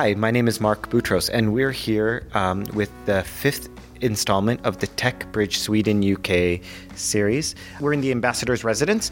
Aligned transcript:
Hi, 0.00 0.14
my 0.14 0.30
name 0.30 0.48
is 0.48 0.62
Mark 0.62 0.88
Boutros, 0.88 1.28
and 1.30 1.52
we're 1.52 1.72
here 1.72 2.26
um, 2.32 2.64
with 2.72 2.90
the 3.04 3.22
fifth 3.22 3.68
installment 4.00 4.64
of 4.64 4.78
the 4.78 4.86
Tech 4.86 5.30
Bridge 5.30 5.58
Sweden 5.58 6.02
UK 6.02 6.62
series. 6.96 7.54
We're 7.80 7.92
in 7.92 8.00
the 8.00 8.10
ambassador's 8.10 8.64
residence, 8.64 9.10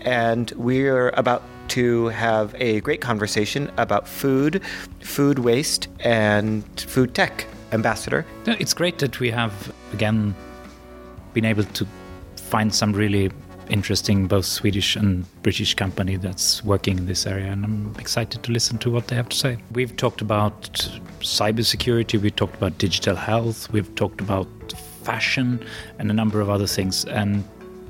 and 0.00 0.50
we're 0.56 1.10
about 1.10 1.44
to 1.68 2.06
have 2.08 2.52
a 2.58 2.80
great 2.80 3.00
conversation 3.00 3.70
about 3.76 4.08
food, 4.08 4.60
food 4.98 5.38
waste, 5.38 5.86
and 6.00 6.64
food 6.80 7.14
tech. 7.14 7.46
Ambassador. 7.70 8.26
It's 8.44 8.74
great 8.74 8.98
that 8.98 9.20
we 9.20 9.30
have 9.30 9.72
again 9.92 10.34
been 11.32 11.44
able 11.44 11.62
to 11.62 11.86
find 12.34 12.74
some 12.74 12.92
really 12.92 13.30
interesting 13.70 14.26
both 14.26 14.44
Swedish 14.44 14.96
and 14.96 15.24
British 15.42 15.74
company 15.74 16.16
that's 16.16 16.64
working 16.64 16.98
in 16.98 17.06
this 17.06 17.26
area, 17.26 17.50
and 17.52 17.64
I'm 17.64 17.94
excited 17.98 18.42
to 18.42 18.52
listen 18.52 18.78
to 18.78 18.90
what 18.90 19.08
they 19.08 19.16
have 19.16 19.28
to 19.28 19.36
say. 19.36 19.58
We've 19.72 19.96
talked 19.96 20.20
about 20.20 20.72
cybersecurity, 21.20 22.20
we've 22.20 22.36
talked 22.36 22.56
about 22.56 22.78
digital 22.78 23.16
health, 23.16 23.70
we've 23.72 23.94
talked 23.94 24.20
about 24.20 24.48
fashion, 25.02 25.64
and 25.98 26.10
a 26.10 26.14
number 26.14 26.40
of 26.40 26.50
other 26.50 26.66
things. 26.66 27.04
And 27.04 27.44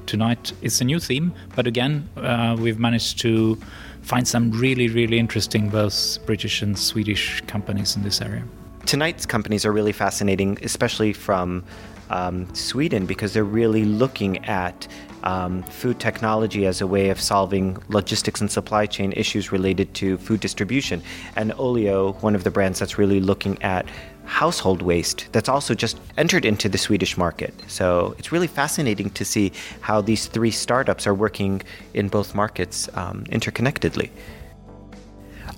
tonight 0.06 0.52
it's 0.62 0.80
a 0.80 0.84
new 0.84 1.00
theme, 1.00 1.34
but 1.56 1.66
again, 1.66 2.08
uh, 2.16 2.56
we've 2.58 2.78
managed 2.78 3.18
to 3.20 3.56
find 4.02 4.26
some 4.26 4.50
really, 4.52 4.88
really 4.88 5.18
interesting 5.18 5.68
both 5.68 6.18
British 6.26 6.62
and 6.62 6.78
Swedish 6.78 7.40
companies 7.42 7.96
in 7.96 8.02
this 8.02 8.20
area 8.20 8.44
tonight's 8.88 9.26
companies 9.26 9.66
are 9.66 9.72
really 9.72 9.92
fascinating, 9.92 10.56
especially 10.62 11.12
from 11.12 11.62
um, 12.10 12.52
Sweden, 12.54 13.06
because 13.06 13.32
they're 13.34 13.44
really 13.44 13.84
looking 13.84 14.44
at 14.46 14.88
um, 15.24 15.62
food 15.64 15.98
technology 15.98 16.66
as 16.66 16.80
a 16.80 16.86
way 16.86 17.10
of 17.10 17.20
solving 17.20 17.76
logistics 17.88 18.40
and 18.40 18.50
supply 18.50 18.86
chain 18.86 19.12
issues 19.12 19.52
related 19.52 19.92
to 19.94 20.16
food 20.18 20.40
distribution. 20.40 21.02
And 21.36 21.52
Olio, 21.58 22.12
one 22.20 22.34
of 22.34 22.44
the 22.44 22.50
brands 22.50 22.78
that's 22.78 22.98
really 22.98 23.20
looking 23.20 23.60
at 23.62 23.86
household 24.24 24.82
waste, 24.82 25.26
that's 25.32 25.48
also 25.48 25.74
just 25.74 25.98
entered 26.16 26.44
into 26.44 26.68
the 26.68 26.78
Swedish 26.78 27.16
market. 27.16 27.54
So 27.66 28.14
it's 28.18 28.30
really 28.30 28.46
fascinating 28.46 29.10
to 29.10 29.24
see 29.24 29.52
how 29.80 30.02
these 30.02 30.26
three 30.26 30.50
startups 30.50 31.06
are 31.06 31.14
working 31.14 31.62
in 31.94 32.08
both 32.08 32.34
markets 32.34 32.88
um, 32.94 33.24
interconnectedly. 33.24 34.10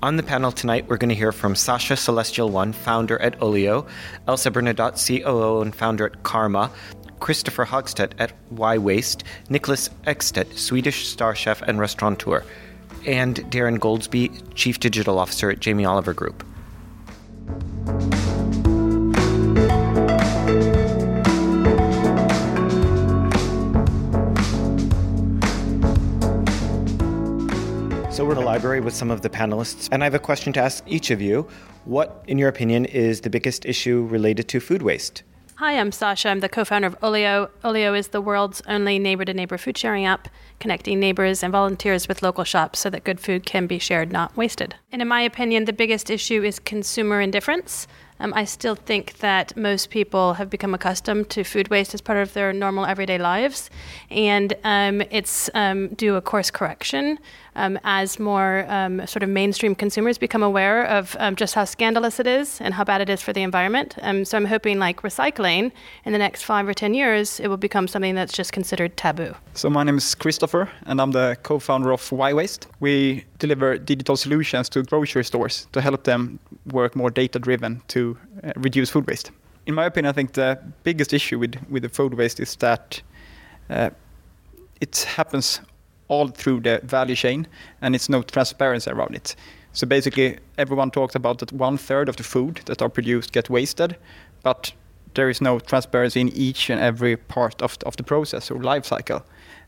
On 0.02 0.16
the 0.16 0.22
panel 0.22 0.50
tonight, 0.50 0.88
we're 0.88 0.96
going 0.96 1.10
to 1.10 1.14
hear 1.14 1.30
from 1.30 1.52
Saasha 1.52 1.98
Celestial 1.98 2.48
One, 2.48 2.72
founder 2.72 3.20
at 3.20 3.42
Olio, 3.42 3.86
Elsa 4.26 4.50
Bernadotte, 4.50 4.96
COO 4.96 5.60
and 5.60 5.76
founder 5.76 6.06
at 6.06 6.22
Karma, 6.22 6.70
Kristoffer 7.20 7.66
Hagstedt 7.66 8.12
at 8.18 8.32
Y 8.50 8.78
Waste, 8.78 9.24
Niklas 9.50 9.90
Ekstedt, 10.06 10.56
Swedish 10.56 11.06
star 11.06 11.34
chef 11.34 11.60
and 11.60 11.78
restaurateur, 11.78 12.42
and 13.06 13.36
Darren 13.50 13.78
Goldsby, 13.78 14.54
Chief 14.54 14.80
Digital 14.80 15.18
Officer 15.18 15.50
at 15.50 15.60
Jamie 15.60 15.84
Oliver 15.84 16.14
Group. 16.14 16.46
Library 28.50 28.80
with 28.80 28.96
some 28.96 29.12
of 29.12 29.20
the 29.22 29.30
panelists, 29.30 29.88
and 29.92 30.02
I 30.02 30.06
have 30.06 30.14
a 30.14 30.18
question 30.18 30.52
to 30.54 30.60
ask 30.60 30.82
each 30.84 31.12
of 31.12 31.22
you. 31.22 31.46
What, 31.84 32.24
in 32.26 32.36
your 32.36 32.48
opinion, 32.48 32.84
is 32.84 33.20
the 33.20 33.30
biggest 33.30 33.64
issue 33.64 34.08
related 34.10 34.48
to 34.48 34.58
food 34.58 34.82
waste? 34.82 35.22
Hi, 35.54 35.78
I'm 35.78 35.92
Saasha. 35.92 36.30
I'm 36.30 36.40
the 36.40 36.48
co 36.48 36.64
founder 36.64 36.88
of 36.88 36.96
Olio. 37.00 37.48
Olio 37.62 37.94
is 37.94 38.08
the 38.08 38.20
world's 38.20 38.60
only 38.66 38.98
neighbor 38.98 39.24
to 39.24 39.32
neighbor 39.32 39.56
food 39.56 39.78
sharing 39.78 40.04
app, 40.04 40.26
connecting 40.58 40.98
neighbors 40.98 41.44
and 41.44 41.52
volunteers 41.52 42.08
with 42.08 42.24
local 42.24 42.42
shops 42.42 42.80
so 42.80 42.90
that 42.90 43.04
good 43.04 43.20
food 43.20 43.46
can 43.46 43.68
be 43.68 43.78
shared, 43.78 44.10
not 44.10 44.36
wasted. 44.36 44.74
And 44.90 45.00
in 45.00 45.06
my 45.06 45.20
opinion, 45.20 45.66
the 45.66 45.72
biggest 45.72 46.10
issue 46.10 46.42
is 46.42 46.58
consumer 46.58 47.20
indifference. 47.20 47.86
Um, 48.20 48.34
I 48.34 48.44
still 48.44 48.74
think 48.74 49.18
that 49.18 49.56
most 49.56 49.88
people 49.88 50.34
have 50.34 50.50
become 50.50 50.74
accustomed 50.74 51.30
to 51.30 51.42
food 51.42 51.68
waste 51.68 51.94
as 51.94 52.02
part 52.02 52.18
of 52.18 52.34
their 52.34 52.52
normal 52.52 52.84
everyday 52.84 53.16
lives, 53.16 53.70
and 54.10 54.54
um, 54.62 55.02
it's 55.10 55.48
um, 55.54 55.88
due 55.88 56.16
a 56.16 56.20
course 56.20 56.50
correction 56.50 57.18
um, 57.56 57.78
as 57.84 58.18
more 58.18 58.64
um, 58.68 59.06
sort 59.06 59.22
of 59.22 59.28
mainstream 59.28 59.74
consumers 59.74 60.18
become 60.18 60.42
aware 60.42 60.84
of 60.84 61.16
um, 61.18 61.36
just 61.36 61.54
how 61.54 61.64
scandalous 61.64 62.20
it 62.20 62.26
is 62.26 62.60
and 62.60 62.74
how 62.74 62.84
bad 62.84 63.00
it 63.00 63.08
is 63.08 63.22
for 63.22 63.32
the 63.32 63.42
environment. 63.42 63.96
so 64.24 64.36
I'm 64.36 64.44
hoping, 64.44 64.78
like 64.78 65.02
recycling, 65.02 65.72
in 66.04 66.12
the 66.12 66.18
next 66.18 66.44
five 66.44 66.68
or 66.68 66.74
ten 66.74 66.94
years, 66.94 67.40
it 67.40 67.48
will 67.48 67.56
become 67.56 67.88
something 67.88 68.14
that's 68.14 68.32
just 68.32 68.52
considered 68.52 68.96
taboo. 68.96 69.34
So 69.54 69.70
my 69.70 69.82
name 69.82 69.98
is 69.98 70.14
Kristoffer, 70.14 70.68
and 70.86 71.00
I'm 71.00 71.12
the 71.12 71.36
co-founder 71.42 71.92
of 71.92 72.00
Whywaste. 72.10 72.66
We 72.80 73.24
deliver 73.38 73.78
digital 73.78 74.16
solutions 74.16 74.68
to 74.70 74.82
grocery 74.82 75.24
stores 75.24 75.66
to 75.72 75.80
help 75.80 76.04
them 76.04 76.38
work 76.72 76.96
more 76.96 77.10
data-driven 77.10 77.82
to 77.88 78.16
uh, 78.44 78.52
reduce 78.56 78.90
food 78.90 79.06
waste. 79.06 79.30
In 79.66 79.74
my 79.74 79.86
opinion, 79.86 80.10
I 80.10 80.12
think 80.12 80.32
the 80.32 80.58
biggest 80.84 81.12
issue 81.12 81.38
with, 81.38 81.54
with 81.68 81.82
the 81.82 81.88
food 81.88 82.14
waste 82.14 82.40
is 82.40 82.56
that 82.56 83.02
uh, 83.68 83.90
it 84.80 85.06
happens 85.16 85.60
all 86.10 86.28
through 86.28 86.60
the 86.60 86.80
value 86.82 87.14
chain 87.14 87.46
and 87.80 87.94
it's 87.94 88.08
no 88.08 88.22
transparency 88.22 88.90
around 88.90 89.14
it. 89.14 89.36
So 89.72 89.86
basically, 89.86 90.38
everyone 90.58 90.90
talks 90.90 91.14
about 91.14 91.38
that 91.38 91.52
one 91.52 91.78
third 91.78 92.08
of 92.08 92.16
the 92.16 92.24
food 92.24 92.60
that 92.66 92.82
are 92.82 92.88
produced 92.88 93.32
get 93.32 93.48
wasted, 93.48 93.96
but 94.42 94.72
there 95.14 95.30
is 95.30 95.40
no 95.40 95.60
transparency 95.60 96.20
in 96.20 96.28
each 96.28 96.70
and 96.70 96.80
every 96.80 97.16
part 97.16 97.62
of, 97.62 97.78
of 97.86 97.96
the 97.96 98.02
process 98.02 98.50
or 98.50 98.60
life 98.62 98.84
cycle. 98.84 99.22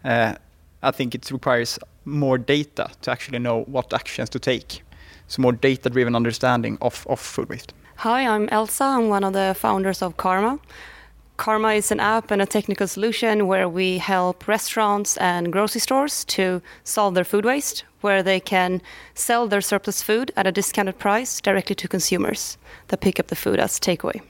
Uh, 0.05 0.35
I 0.83 0.91
think 0.91 1.15
it 1.15 1.31
requires 1.31 1.79
more 2.05 2.39
data 2.39 2.91
to 3.03 3.11
actually 3.11 3.39
know 3.39 3.63
what 3.63 3.93
actions 3.93 4.29
to 4.31 4.39
take. 4.39 4.83
So 5.29 5.43
more 5.43 5.53
data-driven 5.53 6.17
understanding 6.17 6.79
of, 6.81 7.07
of 7.09 7.21
food 7.21 7.49
waste. 7.49 7.73
Hi, 7.97 8.27
I'm 8.27 8.49
Elsa. 8.49 8.85
I'm 8.85 9.09
one 9.09 9.23
of 9.23 9.33
the 9.33 9.55
founders 9.57 10.03
of 10.03 10.17
Karma. 10.17 10.59
Karma 11.37 11.73
is 11.73 11.91
an 11.91 11.99
app 11.99 12.31
and 12.31 12.43
a 12.43 12.47
technical 12.47 12.87
solution 12.87 13.47
where 13.47 13.69
we 13.69 13.99
help 13.99 14.47
restaurants 14.47 15.17
and 15.17 15.53
grocery 15.53 15.81
stores 15.81 16.25
to 16.27 16.63
solve 16.85 17.15
their 17.15 17.25
food 17.25 17.45
waste, 17.45 17.85
where 18.01 18.23
they 18.23 18.39
can 18.39 18.81
sell 19.15 19.49
their 19.49 19.61
surplus 19.61 20.03
food 20.03 20.31
at 20.37 20.47
a 20.47 20.53
discounted 20.53 20.99
price 20.99 21.41
directly 21.41 21.75
to 21.77 21.89
consumers 21.89 22.59
that 22.89 23.01
pick 23.01 23.19
up 23.19 23.29
the 23.29 23.37
food 23.37 23.59
as 23.59 23.81
takeaway. 23.81 24.21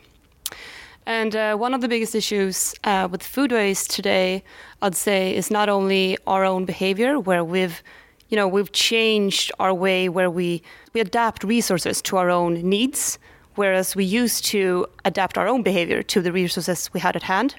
And 1.04 1.34
uh, 1.34 1.56
one 1.56 1.74
of 1.74 1.80
the 1.80 1.88
biggest 1.88 2.14
issues 2.14 2.74
uh, 2.84 3.08
with 3.10 3.22
food 3.24 3.50
waste 3.50 3.90
today, 3.90 4.44
I'd 4.80 4.94
say, 4.94 5.34
is 5.34 5.50
not 5.50 5.68
only 5.68 6.16
our 6.26 6.44
own 6.44 6.64
behavior, 6.64 7.18
where 7.18 7.42
we've, 7.42 7.82
you 8.28 8.36
know, 8.36 8.46
we've 8.46 8.70
changed 8.70 9.50
our 9.58 9.74
way 9.74 10.08
where 10.08 10.30
we 10.30 10.62
we 10.92 11.00
adapt 11.00 11.42
resources 11.42 12.00
to 12.02 12.18
our 12.18 12.30
own 12.30 12.54
needs, 12.62 13.18
whereas 13.54 13.96
we 13.96 14.04
used 14.04 14.44
to 14.46 14.86
adapt 15.04 15.38
our 15.38 15.48
own 15.48 15.62
behavior 15.62 16.02
to 16.02 16.20
the 16.20 16.32
resources 16.32 16.90
we 16.92 17.00
had 17.00 17.16
at 17.16 17.22
hand. 17.22 17.54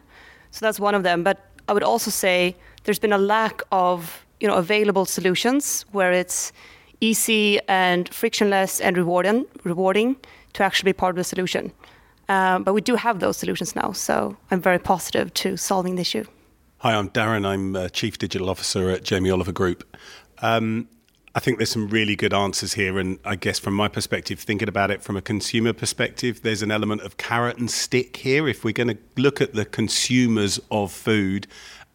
So 0.52 0.66
that's 0.66 0.80
one 0.80 0.96
of 0.96 1.04
them. 1.04 1.24
But 1.24 1.38
I 1.68 1.74
would 1.74 1.84
also 1.84 2.12
say 2.12 2.56
there's 2.84 3.00
been 3.00 3.14
a 3.14 3.18
lack 3.18 3.62
of, 3.72 4.26
you 4.40 4.48
know, 4.48 4.56
available 4.56 5.06
solutions 5.06 5.86
where 5.92 6.12
it's 6.12 6.52
easy 7.00 7.60
and 7.68 8.14
frictionless 8.14 8.80
and 8.80 8.98
rewarding, 8.98 9.46
rewarding 9.64 10.16
to 10.54 10.64
actually 10.64 10.92
be 10.92 10.94
part 10.94 11.12
of 11.12 11.18
the 11.18 11.24
solution. 11.24 11.72
Um, 12.30 12.64
but 12.64 12.74
we 12.74 12.82
do 12.82 12.96
have 12.96 13.20
those 13.20 13.38
solutions 13.38 13.76
now, 13.76 13.92
so 13.92 14.38
I'm 14.50 14.62
very 14.62 14.80
positive 14.80 15.34
to 15.36 15.58
solving 15.58 15.96
the 15.96 16.02
issue. 16.02 16.24
Hi, 16.78 16.96
I'm 16.96 17.10
Darren. 17.10 17.46
I'm 17.46 17.76
uh, 17.76 17.90
Chief 17.90 18.18
Digital 18.18 18.50
Officer 18.50 18.90
at 18.90 19.04
Jamie 19.04 19.30
Oliver 19.30 19.52
Group. 19.52 19.98
Um, 20.42 20.88
I 21.36 21.40
think 21.40 21.58
there's 21.58 21.72
some 21.72 21.88
really 21.88 22.16
good 22.16 22.34
answers 22.34 22.74
here. 22.74 23.00
And 23.00 23.18
I 23.26 23.36
guess 23.36 23.58
from 23.58 23.74
my 23.74 23.88
perspective, 23.88 24.40
thinking 24.40 24.68
about 24.68 24.92
it 24.92 25.02
from 25.02 25.18
a 25.18 25.22
consumer 25.22 25.74
perspective, 25.74 26.44
there's 26.44 26.62
an 26.62 26.70
element 26.70 27.02
of 27.02 27.18
carrot 27.18 27.58
and 27.58 27.72
stick 27.72 28.18
here. 28.18 28.48
If 28.48 28.64
we're 28.64 28.72
going 28.72 28.90
to 28.90 28.98
look 29.18 29.42
at 29.42 29.54
the 29.54 29.66
consumers 29.66 30.60
of 30.70 30.92
food 30.92 31.48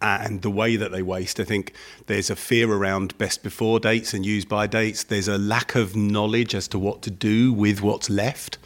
and 0.02 0.42
the 0.42 0.50
way 0.50 0.74
that 0.74 0.90
they 0.90 1.02
waste, 1.02 1.38
I 1.38 1.44
think 1.44 1.72
there's 2.06 2.30
a 2.30 2.36
fear 2.36 2.72
around 2.72 3.16
best 3.16 3.44
before 3.44 3.78
dates 3.78 4.12
and 4.12 4.26
use 4.26 4.44
by 4.44 4.66
dates. 4.66 5.04
There's 5.04 5.28
a 5.28 5.38
lack 5.38 5.76
of 5.76 5.94
knowledge 5.94 6.54
as 6.56 6.66
to 6.68 6.78
what 6.78 7.02
to 7.02 7.10
do 7.10 7.52
with 7.52 7.80
what's 7.80 8.10
left. 8.10 8.58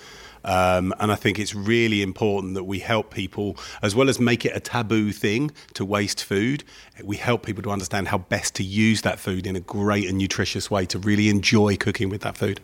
Um, 0.44 0.94
and 0.98 1.12
I 1.12 1.14
think 1.14 1.38
it's 1.38 1.54
really 1.54 2.02
important 2.02 2.54
that 2.54 2.64
we 2.64 2.80
help 2.80 3.12
people, 3.12 3.56
as 3.82 3.94
well 3.94 4.08
as 4.08 4.18
make 4.18 4.44
it 4.44 4.56
a 4.56 4.60
taboo 4.60 5.12
thing 5.12 5.50
to 5.74 5.84
waste 5.84 6.24
food, 6.24 6.64
we 7.02 7.16
help 7.16 7.44
people 7.44 7.62
to 7.62 7.70
understand 7.70 8.08
how 8.08 8.18
best 8.18 8.54
to 8.56 8.62
use 8.62 9.02
that 9.02 9.18
food 9.18 9.46
in 9.46 9.56
a 9.56 9.60
great 9.60 10.08
and 10.08 10.18
nutritious 10.18 10.70
way 10.70 10.86
to 10.86 10.98
really 10.98 11.28
enjoy 11.28 11.76
cooking 11.76 12.08
with 12.08 12.22
that 12.22 12.36
food. 12.36 12.60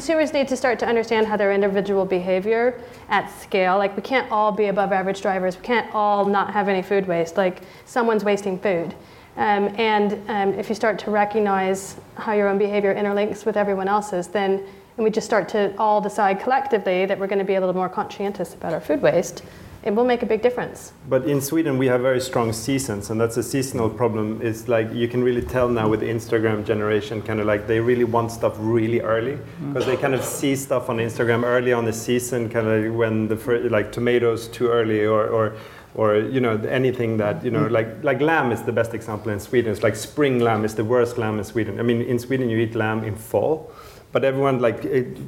consumers 0.00 0.32
need 0.32 0.48
to 0.48 0.56
start 0.56 0.78
to 0.78 0.86
understand 0.86 1.26
how 1.26 1.36
their 1.36 1.52
individual 1.52 2.06
behavior 2.06 2.80
at 3.10 3.26
scale. 3.28 3.76
Like 3.76 3.94
we 3.96 4.02
can't 4.02 4.30
all 4.32 4.50
be 4.50 4.68
above 4.68 4.92
average 4.92 5.20
drivers. 5.20 5.58
We 5.58 5.62
can't 5.62 5.94
all 5.94 6.24
not 6.24 6.54
have 6.54 6.68
any 6.68 6.80
food 6.80 7.06
waste. 7.06 7.36
Like 7.36 7.60
someone's 7.84 8.24
wasting 8.24 8.58
food 8.58 8.94
um, 9.40 9.74
and 9.78 10.12
um, 10.28 10.52
if 10.58 10.68
you 10.68 10.74
start 10.74 10.98
to 11.00 11.10
recognize 11.10 11.96
how 12.16 12.32
your 12.32 12.46
own 12.46 12.58
behavior 12.58 12.94
interlinks 12.94 13.46
with 13.46 13.56
everyone 13.56 13.88
else's, 13.88 14.28
then 14.28 14.62
and 14.96 15.04
we 15.06 15.10
just 15.10 15.26
start 15.26 15.48
to 15.48 15.74
all 15.78 15.98
decide 16.02 16.40
collectively 16.40 17.06
that 17.06 17.18
we're 17.18 17.26
going 17.26 17.38
to 17.38 17.44
be 17.44 17.54
a 17.54 17.60
little 17.60 17.74
more 17.74 17.88
conscientious 17.88 18.52
about 18.52 18.74
our 18.74 18.82
food 18.82 19.00
waste, 19.00 19.42
it 19.82 19.94
will 19.94 20.04
make 20.04 20.22
a 20.22 20.26
big 20.26 20.42
difference. 20.42 20.92
But 21.08 21.24
in 21.24 21.40
Sweden, 21.40 21.78
we 21.78 21.86
have 21.86 22.02
very 22.02 22.20
strong 22.20 22.52
seasons, 22.52 23.08
and 23.08 23.18
that's 23.18 23.38
a 23.38 23.42
seasonal 23.42 23.88
problem. 23.88 24.42
It's 24.42 24.68
like 24.68 24.92
you 24.92 25.08
can 25.08 25.24
really 25.24 25.40
tell 25.40 25.70
now 25.70 25.88
with 25.88 26.00
the 26.00 26.06
Instagram 26.10 26.66
generation, 26.66 27.22
kind 27.22 27.40
of 27.40 27.46
like 27.46 27.66
they 27.66 27.80
really 27.80 28.04
want 28.04 28.30
stuff 28.30 28.56
really 28.58 29.00
early 29.00 29.38
because 29.68 29.86
they 29.86 29.96
kind 29.96 30.14
of 30.14 30.22
see 30.22 30.54
stuff 30.54 30.90
on 30.90 30.98
Instagram 30.98 31.44
early 31.44 31.72
on 31.72 31.86
the 31.86 31.94
season, 31.94 32.50
kind 32.50 32.66
of 32.66 32.94
when 32.94 33.26
the 33.26 33.38
fir- 33.38 33.70
like 33.70 33.90
tomatoes 33.90 34.48
too 34.48 34.68
early 34.68 35.06
or. 35.06 35.28
or 35.28 35.56
or 35.94 36.16
you 36.16 36.40
know 36.40 36.56
anything 36.68 37.16
that 37.16 37.44
you 37.44 37.50
know 37.50 37.66
like 37.66 38.02
like 38.02 38.20
lamb 38.20 38.52
is 38.52 38.62
the 38.62 38.72
best 38.72 38.94
example 38.94 39.32
in 39.32 39.40
Sweden. 39.40 39.72
It's 39.72 39.82
like 39.82 39.96
spring 39.96 40.38
lamb 40.38 40.64
is 40.64 40.74
the 40.74 40.84
worst 40.84 41.18
lamb 41.18 41.38
in 41.38 41.44
Sweden. 41.44 41.78
I 41.80 41.82
mean 41.82 42.02
in 42.02 42.18
Sweden 42.18 42.48
you 42.48 42.58
eat 42.58 42.74
lamb 42.74 43.04
in 43.04 43.16
fall, 43.16 43.72
but 44.12 44.24
everyone 44.24 44.58
like 44.58 44.82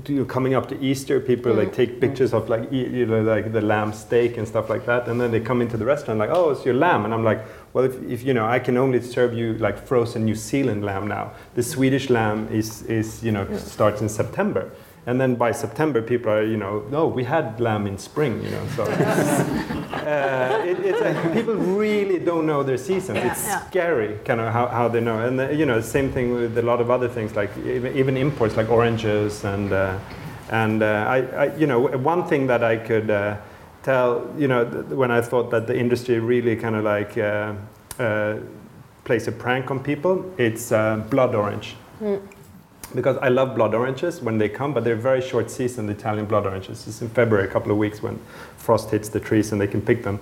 you 0.08 0.24
coming 0.26 0.54
up 0.54 0.68
to 0.68 0.80
Easter, 0.80 1.20
people 1.20 1.54
like 1.54 1.68
mm. 1.68 1.74
take 1.74 2.00
pictures 2.00 2.34
of 2.34 2.48
like 2.48 2.70
you 2.72 3.06
know 3.06 3.22
like 3.22 3.52
the 3.52 3.60
lamb 3.60 3.92
steak 3.92 4.36
and 4.38 4.46
stuff 4.46 4.68
like 4.68 4.86
that, 4.86 5.08
and 5.08 5.20
then 5.20 5.30
they 5.30 5.40
come 5.40 5.62
into 5.62 5.76
the 5.76 5.84
restaurant 5.84 6.18
like, 6.18 6.30
oh, 6.30 6.50
it's 6.50 6.64
your 6.64 6.74
lamb, 6.74 7.04
and 7.04 7.14
I'm 7.14 7.22
like, 7.22 7.44
well, 7.72 7.84
if, 7.84 8.02
if 8.02 8.24
you 8.24 8.34
know, 8.34 8.44
I 8.44 8.58
can 8.58 8.76
only 8.76 9.00
serve 9.00 9.34
you 9.34 9.54
like 9.54 9.78
frozen 9.86 10.24
New 10.24 10.34
Zealand 10.34 10.84
lamb 10.84 11.06
now. 11.06 11.32
The 11.54 11.62
Swedish 11.62 12.10
lamb 12.10 12.48
is 12.50 12.82
is 12.82 13.22
you 13.22 13.30
know 13.30 13.46
starts 13.56 14.00
in 14.00 14.08
September. 14.08 14.72
And 15.04 15.20
then 15.20 15.34
by 15.34 15.50
September, 15.50 16.00
people 16.00 16.30
are, 16.30 16.44
you 16.44 16.56
know, 16.56 16.84
no, 16.90 17.08
we 17.08 17.24
had 17.24 17.58
lamb 17.60 17.88
in 17.88 17.98
spring, 17.98 18.40
you 18.42 18.50
know. 18.50 18.66
So 18.76 18.84
uh, 18.84 20.62
it, 20.64 20.78
it's 20.78 21.00
like 21.00 21.32
people 21.32 21.54
really 21.54 22.20
don't 22.20 22.46
know 22.46 22.62
their 22.62 22.78
seasons. 22.78 23.18
Yeah, 23.18 23.32
it's 23.32 23.44
yeah. 23.44 23.66
scary, 23.66 24.18
kind 24.24 24.40
of 24.40 24.52
how, 24.52 24.68
how 24.68 24.86
they 24.86 25.00
know. 25.00 25.26
And 25.26 25.40
uh, 25.40 25.48
you 25.50 25.66
know, 25.66 25.80
same 25.80 26.12
thing 26.12 26.34
with 26.34 26.56
a 26.56 26.62
lot 26.62 26.80
of 26.80 26.88
other 26.88 27.08
things, 27.08 27.34
like 27.34 27.50
even, 27.58 27.96
even 27.96 28.16
imports, 28.16 28.56
like 28.56 28.70
oranges 28.70 29.44
and 29.44 29.72
uh, 29.72 29.98
and 30.50 30.82
uh, 30.82 31.06
I, 31.08 31.18
I, 31.18 31.56
you 31.56 31.66
know, 31.66 31.80
one 31.80 32.26
thing 32.28 32.46
that 32.46 32.62
I 32.62 32.76
could 32.76 33.10
uh, 33.10 33.38
tell, 33.82 34.30
you 34.38 34.46
know, 34.46 34.70
th- 34.70 34.84
when 34.86 35.10
I 35.10 35.20
thought 35.20 35.50
that 35.50 35.66
the 35.66 35.76
industry 35.76 36.20
really 36.20 36.54
kind 36.56 36.76
of 36.76 36.84
like 36.84 37.16
uh, 37.16 37.54
uh, 37.98 38.36
plays 39.04 39.26
a 39.26 39.32
prank 39.32 39.70
on 39.70 39.80
people, 39.80 40.30
it's 40.38 40.70
uh, 40.70 40.98
blood 41.10 41.34
orange 41.34 41.74
because 42.94 43.16
I 43.18 43.28
love 43.28 43.54
blood 43.54 43.74
oranges 43.74 44.20
when 44.20 44.38
they 44.38 44.48
come, 44.48 44.72
but 44.72 44.84
they're 44.84 44.96
very 44.96 45.20
short 45.20 45.50
season, 45.50 45.86
the 45.86 45.92
Italian 45.92 46.26
blood 46.26 46.46
oranges. 46.46 46.86
It's 46.86 47.02
in 47.02 47.08
February, 47.08 47.48
a 47.48 47.50
couple 47.50 47.72
of 47.72 47.78
weeks 47.78 48.02
when 48.02 48.18
frost 48.56 48.90
hits 48.90 49.08
the 49.08 49.20
trees 49.20 49.52
and 49.52 49.60
they 49.60 49.66
can 49.66 49.82
pick 49.82 50.02
them. 50.02 50.20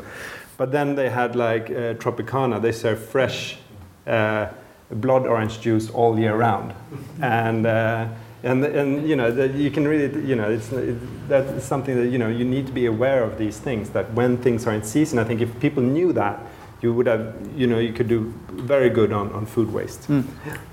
But 0.57 0.73
then 0.73 0.95
they 0.95 1.09
had 1.09 1.37
like 1.37 1.71
uh, 1.71 1.95
Tropicana, 1.95 2.61
they 2.61 2.73
serve 2.73 3.03
fresh 3.03 3.59
uh, 4.07 4.49
blood 4.91 5.27
orange 5.27 5.61
juice 5.61 5.91
all 5.91 6.19
year 6.19 6.37
round. 6.37 6.75
And, 7.23 7.67
uh, 7.67 8.09
and, 8.43 8.65
and 8.65 9.09
you 9.09 9.17
know, 9.17 9.31
that 9.31 9.55
you 9.55 9.71
can 9.71 9.87
really, 9.87 10.27
you 10.27 10.37
know, 10.37 10.51
it's, 10.51 10.73
it, 10.73 11.29
that's 11.29 11.65
something 11.65 11.97
that, 11.97 12.09
you 12.09 12.19
know, 12.19 12.29
you 12.29 12.45
need 12.45 12.67
to 12.67 12.73
be 12.73 12.87
aware 12.87 13.23
of 13.23 13.39
these 13.39 13.59
things, 13.59 13.91
that 13.91 14.13
when 14.15 14.39
things 14.39 14.67
are 14.67 14.73
in 14.73 14.83
season, 14.83 15.19
I 15.19 15.25
think 15.25 15.41
if 15.41 15.61
people 15.61 15.83
knew 15.83 16.13
that, 16.15 16.41
you 16.83 16.95
would 16.95 17.07
have, 17.07 17.37
you 17.55 17.67
know, 17.67 17.79
you 17.79 17.93
could 17.93 18.09
do 18.09 18.33
very 18.49 18.89
good 18.89 19.13
on, 19.13 19.31
on 19.33 19.45
food 19.45 19.73
waste. 19.73 20.05
Hmm. 20.07 20.23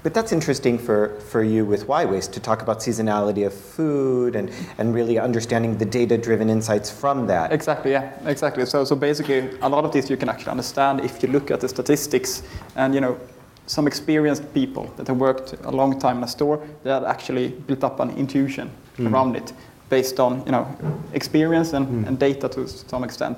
But 0.04 0.14
that's 0.14 0.32
interesting 0.32 0.78
for, 0.78 1.20
for 1.20 1.44
you 1.44 1.66
with 1.66 1.86
Whywaste 1.88 2.32
to 2.34 2.40
talk 2.40 2.62
about 2.62 2.80
seasonality 2.80 3.46
of 3.46 3.54
food 3.54 4.36
and, 4.36 4.50
and 4.78 4.94
really 4.94 5.20
understanding 5.20 5.78
the 5.78 5.86
data 5.86 6.18
driven 6.18 6.50
insights 6.50 6.90
from 6.90 7.28
that. 7.28 7.52
Exactly, 7.52 7.92
yeah, 7.92 8.12
exactly. 8.26 8.66
So, 8.66 8.86
so 8.86 8.96
basically, 8.96 9.50
a 9.62 9.68
lot 9.68 9.84
of 9.84 9.92
this 9.92 10.10
you 10.10 10.16
can 10.16 10.30
actually 10.30 10.52
understand 10.52 11.02
if 11.02 11.22
you 11.22 11.30
look 11.30 11.52
at 11.52 11.60
the 11.60 11.68
statistics 11.68 12.44
and 12.76 12.94
you 12.96 13.02
know 13.02 13.20
some 13.66 13.86
experienced 13.86 14.54
people 14.54 14.86
that 14.96 15.08
have 15.08 15.18
worked 15.18 15.54
a 15.66 15.72
long 15.72 16.00
time 16.00 16.20
in 16.20 16.24
a 16.24 16.28
store 16.28 16.66
they 16.84 16.90
had 16.90 17.04
actually 17.04 17.50
built 17.50 17.84
up 17.84 18.00
an 18.00 18.10
intuition 18.12 18.72
hmm. 18.96 19.14
around 19.14 19.36
it 19.36 19.52
based 19.90 20.22
on 20.22 20.46
you 20.46 20.52
know 20.54 20.66
experience 21.14 21.74
and, 21.74 21.86
hmm. 21.86 22.04
and 22.06 22.18
data 22.18 22.48
to 22.48 22.68
some 22.68 23.04
extent. 23.04 23.38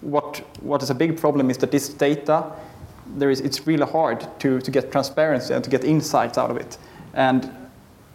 What 0.00 0.38
what 0.62 0.82
is 0.82 0.90
a 0.90 0.94
big 0.94 1.18
problem 1.18 1.50
is 1.50 1.58
that 1.58 1.70
this 1.70 1.88
data 1.88 2.44
there 3.14 3.30
is 3.30 3.40
it's 3.40 3.66
really 3.66 3.86
hard 3.86 4.26
to, 4.40 4.60
to 4.60 4.70
get 4.70 4.90
transparency 4.90 5.54
and 5.54 5.62
to 5.62 5.70
get 5.70 5.84
insights 5.84 6.38
out 6.38 6.50
of 6.50 6.56
it. 6.56 6.78
And 7.14 7.50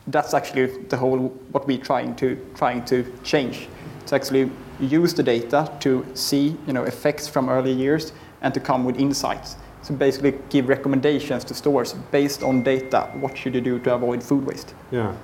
that's 0.08 0.34
actually 0.34 0.68
the 0.88 0.98
whole 0.98 1.30
what 1.52 1.68
we're 1.68 1.84
trying 1.84 2.16
to 2.18 2.38
trying 2.56 2.86
to 2.86 3.06
change. 3.24 3.68
To 4.08 4.16
actually 4.16 4.52
use 4.80 5.14
the 5.14 5.24
data 5.24 5.72
to 5.80 6.06
see 6.14 6.58
you 6.68 6.74
know 6.74 6.84
effects 6.84 7.28
from 7.28 7.50
early 7.50 7.72
years 7.72 8.14
and 8.42 8.54
to 8.54 8.60
come 8.60 8.84
with 8.84 9.00
insights. 9.00 9.56
So 9.84 9.96
basically 9.96 10.34
give 10.50 10.68
recommendations 10.68 11.44
to 11.46 11.54
stores 11.54 11.94
based 12.12 12.44
on 12.44 12.64
data. 12.64 13.10
What 13.20 13.38
should 13.38 13.56
you 13.56 13.62
do 13.62 13.80
to 13.80 13.96
avoid 13.96 14.24
food 14.24 14.46
waste? 14.46 14.76
Yeah. 14.92 15.16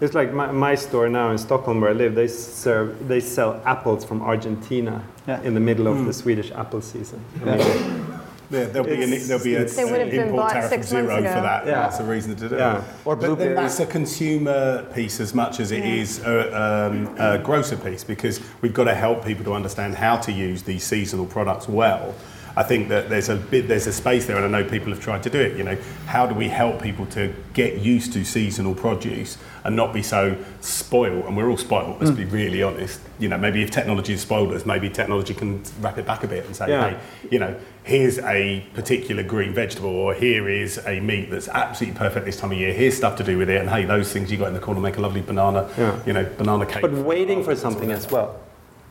It's 0.00 0.14
like 0.14 0.32
my, 0.32 0.50
my 0.50 0.74
store 0.74 1.08
now 1.08 1.30
in 1.30 1.38
Stockholm 1.38 1.80
where 1.80 1.90
I 1.90 1.92
live, 1.94 2.14
they 2.14 2.26
serve 2.28 3.06
they 3.08 3.20
sell 3.20 3.62
apples 3.64 4.04
from 4.04 4.22
Argentina 4.22 5.02
Yeah. 5.26 5.40
in 5.42 5.54
the 5.54 5.60
middle 5.60 5.86
of 5.86 6.04
the 6.04 6.12
Swedish 6.12 6.50
apple 6.52 6.80
season. 6.82 7.20
I 7.42 7.56
mean, 7.56 8.04
There, 8.50 8.66
there'll 8.66 8.86
be, 8.86 9.02
an, 9.02 9.26
there'll 9.26 9.42
be 9.42 9.54
a, 9.54 9.64
They 9.64 9.84
would 9.84 9.92
have 10.00 10.00
an 10.02 10.10
been 10.10 10.20
import 10.28 10.36
bought 10.42 10.52
tariff 10.52 10.64
of 10.66 10.70
six 10.70 10.88
zero 10.88 11.06
months 11.06 11.32
for 11.34 11.40
that. 11.40 11.66
Yeah. 11.66 11.72
That's 11.74 11.98
a 12.00 12.04
reason 12.04 12.36
to 12.36 12.48
do 12.48 12.54
it. 12.54 12.58
Yeah. 12.58 12.84
Or 13.04 13.16
but 13.16 13.20
then 13.22 13.36
blueberries. 13.36 13.56
that's 13.56 13.80
a 13.80 13.86
consumer 13.86 14.82
piece 14.94 15.18
as 15.18 15.34
much 15.34 15.60
as 15.60 15.70
it 15.72 15.84
is 15.84 16.18
a, 16.20 16.52
um, 16.62 17.16
a 17.18 17.38
grocer 17.38 17.76
piece 17.78 18.04
because 18.04 18.40
we've 18.60 18.74
got 18.74 18.84
to 18.84 18.94
help 18.94 19.24
people 19.24 19.44
to 19.46 19.54
understand 19.54 19.94
how 19.94 20.16
to 20.18 20.30
use 20.32 20.62
these 20.62 20.84
seasonal 20.84 21.24
products 21.26 21.68
well. 21.68 22.14
I 22.56 22.62
think 22.62 22.88
that 22.88 23.08
there's 23.08 23.28
a 23.28 23.36
bit, 23.36 23.66
there's 23.66 23.86
a 23.86 23.92
space 23.92 24.26
there, 24.26 24.36
and 24.36 24.44
I 24.44 24.60
know 24.60 24.68
people 24.68 24.90
have 24.90 25.00
tried 25.00 25.22
to 25.24 25.30
do 25.30 25.40
it. 25.40 25.56
You 25.56 25.64
know, 25.64 25.76
how 26.06 26.26
do 26.26 26.34
we 26.34 26.48
help 26.48 26.80
people 26.80 27.06
to 27.06 27.34
get 27.52 27.78
used 27.78 28.12
to 28.12 28.24
seasonal 28.24 28.74
produce 28.74 29.38
and 29.64 29.74
not 29.74 29.92
be 29.92 30.02
so 30.02 30.36
spoiled? 30.60 31.24
And 31.24 31.36
we're 31.36 31.50
all 31.50 31.56
spoiled. 31.56 32.00
Let's 32.00 32.12
mm. 32.12 32.18
be 32.18 32.24
really 32.26 32.62
honest. 32.62 33.00
You 33.18 33.28
know, 33.28 33.38
maybe 33.38 33.62
if 33.62 33.70
technology 33.70 34.12
has 34.12 34.20
spoiled 34.20 34.52
us, 34.52 34.64
maybe 34.64 34.88
technology 34.88 35.34
can 35.34 35.62
wrap 35.80 35.98
it 35.98 36.06
back 36.06 36.22
a 36.22 36.28
bit 36.28 36.46
and 36.46 36.54
say, 36.54 36.68
Yeah. 36.68 36.90
hey, 36.90 37.00
you 37.30 37.40
know, 37.40 37.58
here's 37.82 38.18
a 38.20 38.64
particular 38.74 39.24
green 39.24 39.52
vegetable, 39.52 39.90
or 39.90 40.14
here 40.14 40.48
is 40.48 40.78
a 40.86 41.00
meat 41.00 41.30
that's 41.30 41.48
absolutely 41.48 41.98
perfect 41.98 42.24
this 42.24 42.38
time 42.38 42.52
of 42.52 42.58
year. 42.58 42.72
Here's 42.72 42.96
stuff 42.96 43.16
to 43.16 43.24
do 43.24 43.36
with 43.36 43.50
it, 43.50 43.60
and 43.60 43.68
hey, 43.68 43.84
those 43.84 44.12
things 44.12 44.30
you 44.30 44.38
got 44.38 44.48
in 44.48 44.54
the 44.54 44.60
corner 44.60 44.80
make 44.80 44.96
a 44.96 45.00
lovely 45.00 45.22
banana, 45.22 45.68
Yeah. 45.76 45.98
you 46.06 46.12
know, 46.12 46.24
banana 46.38 46.66
cake. 46.66 46.82
But 46.82 46.92
waiting 46.92 47.42
for 47.42 47.56
something 47.56 47.90
as 47.90 48.08
well. 48.10 48.36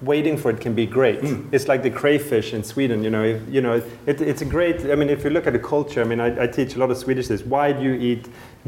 Waiting 0.03 0.38
for 0.38 0.51
it 0.51 0.59
can 0.59 0.73
be 0.73 0.85
great. 0.85 1.21
Mm. 1.21 1.53
It's 1.53 1.67
like 1.67 1.83
the 1.83 1.89
crayfish 1.89 2.53
in 2.53 2.63
Sweden. 2.63 3.03
You 3.03 3.09
know, 3.09 3.23
if, 3.23 3.41
you 3.47 3.61
know, 3.61 3.81
it, 4.05 4.21
it's 4.21 4.41
a 4.41 4.45
great. 4.45 4.91
I 4.91 4.95
mean, 4.95 5.09
if 5.09 5.23
you 5.23 5.29
look 5.29 5.47
at 5.47 5.53
the 5.53 5.59
culture, 5.59 6.01
I 6.01 6.03
mean, 6.03 6.19
I, 6.19 6.44
I 6.44 6.47
teach 6.47 6.75
a 6.75 6.79
lot 6.79 6.91
of 6.91 6.97
Swedish. 6.97 7.27
This. 7.27 7.44
Why 7.44 7.71
do 7.71 7.81
you 7.81 7.94
eat 7.94 8.27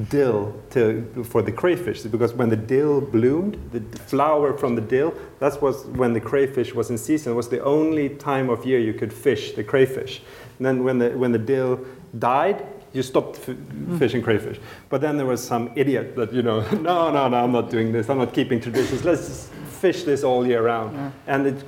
dill 0.10 0.54
to, 0.72 1.26
for 1.30 1.42
the 1.42 1.52
crayfish? 1.52 2.04
Because 2.04 2.34
when 2.34 2.50
the 2.50 2.56
dill 2.56 3.02
bloomed, 3.02 3.58
the 3.72 3.82
flower 4.00 4.58
from 4.58 4.76
the 4.76 4.82
dill, 4.82 5.14
that 5.40 5.62
was 5.62 5.86
when 5.88 6.14
the 6.14 6.22
crayfish 6.22 6.74
was 6.74 6.90
in 6.90 6.98
season. 6.98 7.34
It 7.34 7.36
was 7.36 7.50
the 7.50 7.64
only 7.64 8.10
time 8.10 8.50
of 8.50 8.66
year 8.66 8.80
you 8.80 8.94
could 8.94 9.12
fish 9.12 9.54
the 9.54 9.64
crayfish. 9.64 10.22
And 10.58 10.66
then 10.66 10.84
when 10.84 11.00
the 11.00 11.10
when 11.12 11.32
the 11.32 11.40
dill 11.40 11.80
died, 12.18 12.66
you 12.96 13.04
stopped 13.04 13.38
f- 13.38 13.56
mm. 13.56 14.00
fishing 14.00 14.22
crayfish. 14.22 14.58
But 14.90 15.02
then 15.02 15.18
there 15.18 15.26
was 15.26 15.46
some 15.46 15.72
idiot 15.76 16.16
that, 16.16 16.34
you 16.34 16.42
know, 16.42 16.62
no, 16.72 17.12
no, 17.12 17.28
no, 17.28 17.44
I'm 17.44 17.52
not 17.52 17.70
doing 17.70 17.92
this. 17.92 18.10
I'm 18.10 18.18
not 18.18 18.34
keeping 18.34 18.62
traditions. 18.62 19.04
Let's 19.04 19.28
just 19.28 19.52
fish 19.86 20.04
this 20.04 20.24
all 20.24 20.48
year 20.48 20.64
round. 20.64 20.90
And 21.28 21.48
it 21.48 21.64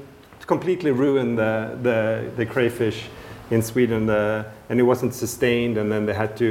completely 0.46 0.92
ruined 0.92 1.38
the, 1.38 1.78
the, 1.84 2.00
the 2.36 2.46
crayfish 2.46 3.00
in 3.52 3.62
Sweden. 3.62 4.08
The, 4.08 4.46
and 4.70 4.80
it 4.80 4.84
wasn't 4.84 5.14
sustained. 5.14 5.78
And 5.78 5.92
then 5.92 6.06
they 6.06 6.14
had 6.14 6.36
to 6.38 6.48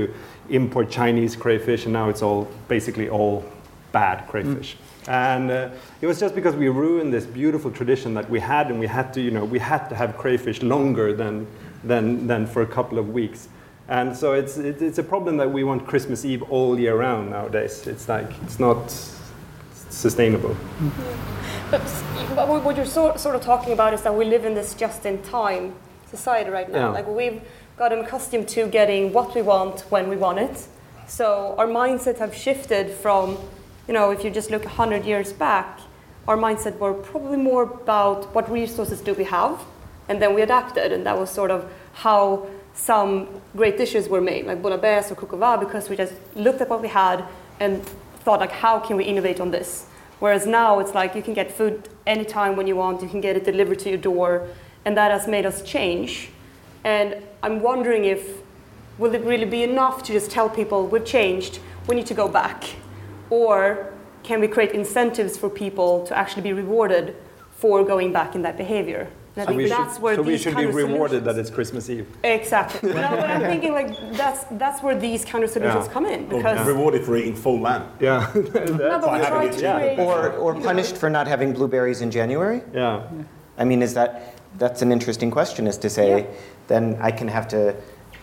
import 0.49 0.91
Chinese 0.91 1.35
crayfish. 1.37 1.85
And 1.87 1.93
now 1.93 2.09
it's 2.09 2.23
all 2.23 2.49
basically 2.69 3.09
all 3.09 3.45
bad 3.93 4.29
crayfish. 4.29 4.77
And 5.09 5.51
uh, 5.51 5.71
it 6.01 6.07
was 6.07 6.21
just 6.21 6.35
because 6.35 6.55
we 6.55 6.69
ruined 6.69 7.13
this 7.13 7.27
beautiful 7.27 7.71
tradition 7.71 8.15
that 8.15 8.29
we 8.29 8.41
had, 8.41 8.71
and 8.71 8.81
we 8.81 8.89
had 8.89 9.15
to, 9.15 9.21
you 9.21 9.31
know, 9.31 9.45
we 9.45 9.61
had 9.61 9.89
to 9.89 9.95
have 9.95 10.17
crayfish 10.19 10.63
longer 10.63 11.15
than, 11.15 11.47
than, 11.85 12.27
than 12.27 12.47
for 12.47 12.63
a 12.63 12.67
couple 12.67 12.99
of 12.99 13.11
weeks. 13.11 13.49
And 13.89 14.17
so 14.17 14.33
it's, 14.35 14.57
it's 14.59 14.99
a 14.99 15.03
problem 15.03 15.37
that 15.37 15.51
we 15.51 15.63
want 15.63 15.87
Christmas 15.87 16.25
Eve 16.25 16.43
all 16.51 16.79
year 16.79 16.97
round 16.97 17.31
nowadays. 17.31 17.87
It's 17.87 18.09
like, 18.09 18.31
it's 18.43 18.59
not 18.59 18.91
sustainable. 19.97 20.51
Mm-hmm. 20.51 21.71
But 21.71 21.81
s- 21.81 22.03
what 22.65 22.77
you're 22.77 22.87
sort, 22.87 23.17
of 23.17 23.41
talking 23.41 23.73
about 23.73 23.95
is 23.95 24.03
that 24.03 24.15
we 24.15 24.25
live 24.25 24.45
in 24.45 24.55
this 24.55 24.75
just-in-time 24.75 25.75
society 26.09 26.51
right 26.51 26.71
now. 26.71 26.79
Yeah. 26.79 26.89
Like 26.89 27.09
we've 27.09 27.41
gotten 27.77 27.99
accustomed 28.01 28.49
to 28.49 28.67
getting 28.69 29.13
what 29.13 29.35
we 29.35 29.43
want 29.43 29.81
when 29.91 30.09
we 30.09 30.17
want 30.17 30.39
it. 30.39 30.67
So 31.09 31.55
our 31.59 31.67
mindsets 31.67 32.19
have 32.19 32.35
shifted 32.35 32.91
from, 32.91 33.37
you 33.89 33.95
know, 33.95 34.11
if 34.11 34.25
you 34.25 34.31
just 34.31 34.51
look 34.51 34.65
100 34.65 35.05
years 35.05 35.33
back, 35.33 35.81
our 36.29 36.37
mindset 36.37 36.79
were 36.79 36.95
probably 36.95 37.37
more 37.37 37.63
about 37.63 38.35
what 38.35 38.51
resources 38.51 39.01
do 39.01 39.15
we 39.15 39.25
have, 39.25 39.61
and 40.09 40.21
then 40.21 40.35
we 40.35 40.43
adapted, 40.43 40.93
and 40.93 41.07
that 41.07 41.17
was 41.17 41.31
sort 41.31 41.51
of 41.51 41.71
how 41.93 42.49
some 42.75 43.29
great 43.57 43.79
dishes 43.79 44.09
were 44.09 44.21
made, 44.21 44.47
like 44.47 44.61
bolognese 44.61 45.13
or 45.13 45.17
kukova, 45.17 45.59
because 45.59 45.89
we 45.89 45.97
just 45.97 46.15
looked 46.35 46.61
at 46.61 46.69
what 46.69 46.83
we 46.83 46.89
had 46.89 47.25
and 47.61 47.83
thought 48.27 48.41
like, 48.41 48.51
how 48.51 48.81
can 48.81 48.97
we 48.97 49.05
innovate 49.05 49.39
on 49.39 49.53
this? 49.53 49.87
Whereas 50.19 50.49
now 50.49 50.81
it's 50.81 50.95
like 50.95 51.15
you 51.15 51.23
can 51.23 51.33
get 51.33 51.53
food 51.53 51.89
anytime 52.09 52.57
when 52.57 52.67
you 52.67 52.75
want, 52.75 53.01
you 53.01 53.09
can 53.09 53.21
get 53.21 53.37
it 53.37 53.45
delivered 53.45 53.79
to 53.81 53.89
your 53.89 53.99
door, 53.99 54.49
and 54.85 54.97
that 54.97 55.13
has 55.13 55.29
made 55.29 55.47
us 55.47 55.63
change. 55.63 56.31
And 56.83 57.23
I'm 57.45 57.61
wondering 57.61 58.05
if 58.05 58.43
will 58.99 59.15
it 59.15 59.23
really 59.23 59.45
be 59.45 59.63
enough 59.63 60.03
to 60.03 60.13
just 60.13 60.29
tell 60.29 60.51
people 60.51 60.89
we've 60.89 61.05
changed, 61.05 61.61
we 61.87 61.95
need 61.95 62.07
to 62.07 62.15
go 62.15 62.27
back, 62.27 62.65
or 63.31 63.93
can 64.25 64.41
we 64.41 64.49
create 64.49 64.73
incentives 64.73 65.39
for 65.39 65.49
people 65.49 66.05
to 66.09 66.19
actually 66.19 66.43
be 66.43 66.53
rewarded 66.53 67.15
for 67.57 67.85
going 67.85 68.13
back 68.13 68.35
in 68.35 68.43
that 68.43 68.57
behavior? 68.57 69.09
And 69.37 69.43
I 69.43 69.45
So 69.45 69.49
think 69.49 69.57
we 69.59 69.69
that's 69.69 69.95
should, 69.95 70.03
where 70.03 70.15
so 70.17 70.23
we 70.23 70.39
should 70.39 70.57
be 70.57 70.65
rewarded 70.65 71.25
that 71.25 71.37
it's 71.37 71.51
Christmas 71.51 71.91
Eve. 71.91 72.07
Exactly. 72.25 72.89
no, 72.95 72.95
but 73.11 73.29
I'm 73.31 73.43
thinking 73.43 73.73
like 73.73 73.91
that's 74.13 74.45
that's 74.53 74.83
where 74.83 74.99
these 74.99 75.27
counter 75.27 75.47
solutions 75.47 75.87
Yeah. 75.87 75.93
come 75.93 76.07
in 76.07 76.25
Or 76.33 76.39
because 76.39 76.67
rewarded 76.67 77.05
for 77.05 77.17
eating 77.17 77.37
full 77.37 77.61
lamb. 77.61 77.87
Yeah. 78.01 78.31
no, 78.35 78.43
but 78.43 79.03
by 79.03 79.19
we 79.19 79.25
having 79.25 79.59
try 79.61 79.83
it 79.83 79.97
to 79.97 80.03
Or, 80.03 80.33
or 80.33 80.55
punished 80.55 80.97
for 80.97 81.11
not 81.11 81.27
having 81.27 81.53
blueberries 81.53 82.01
in 82.01 82.11
January? 82.11 82.63
yeah. 82.73 83.03
I 83.59 83.65
mean, 83.65 83.83
is 83.83 83.93
that 83.95 84.35
that's 84.59 84.81
an 84.83 84.91
interesting 84.93 85.31
question? 85.31 85.67
Is 85.67 85.77
to 85.79 85.91
say, 85.91 86.21
Yeah. 86.21 86.27
then 86.69 86.97
I 87.01 87.11
can 87.11 87.29
have 87.29 87.47
to 87.49 87.75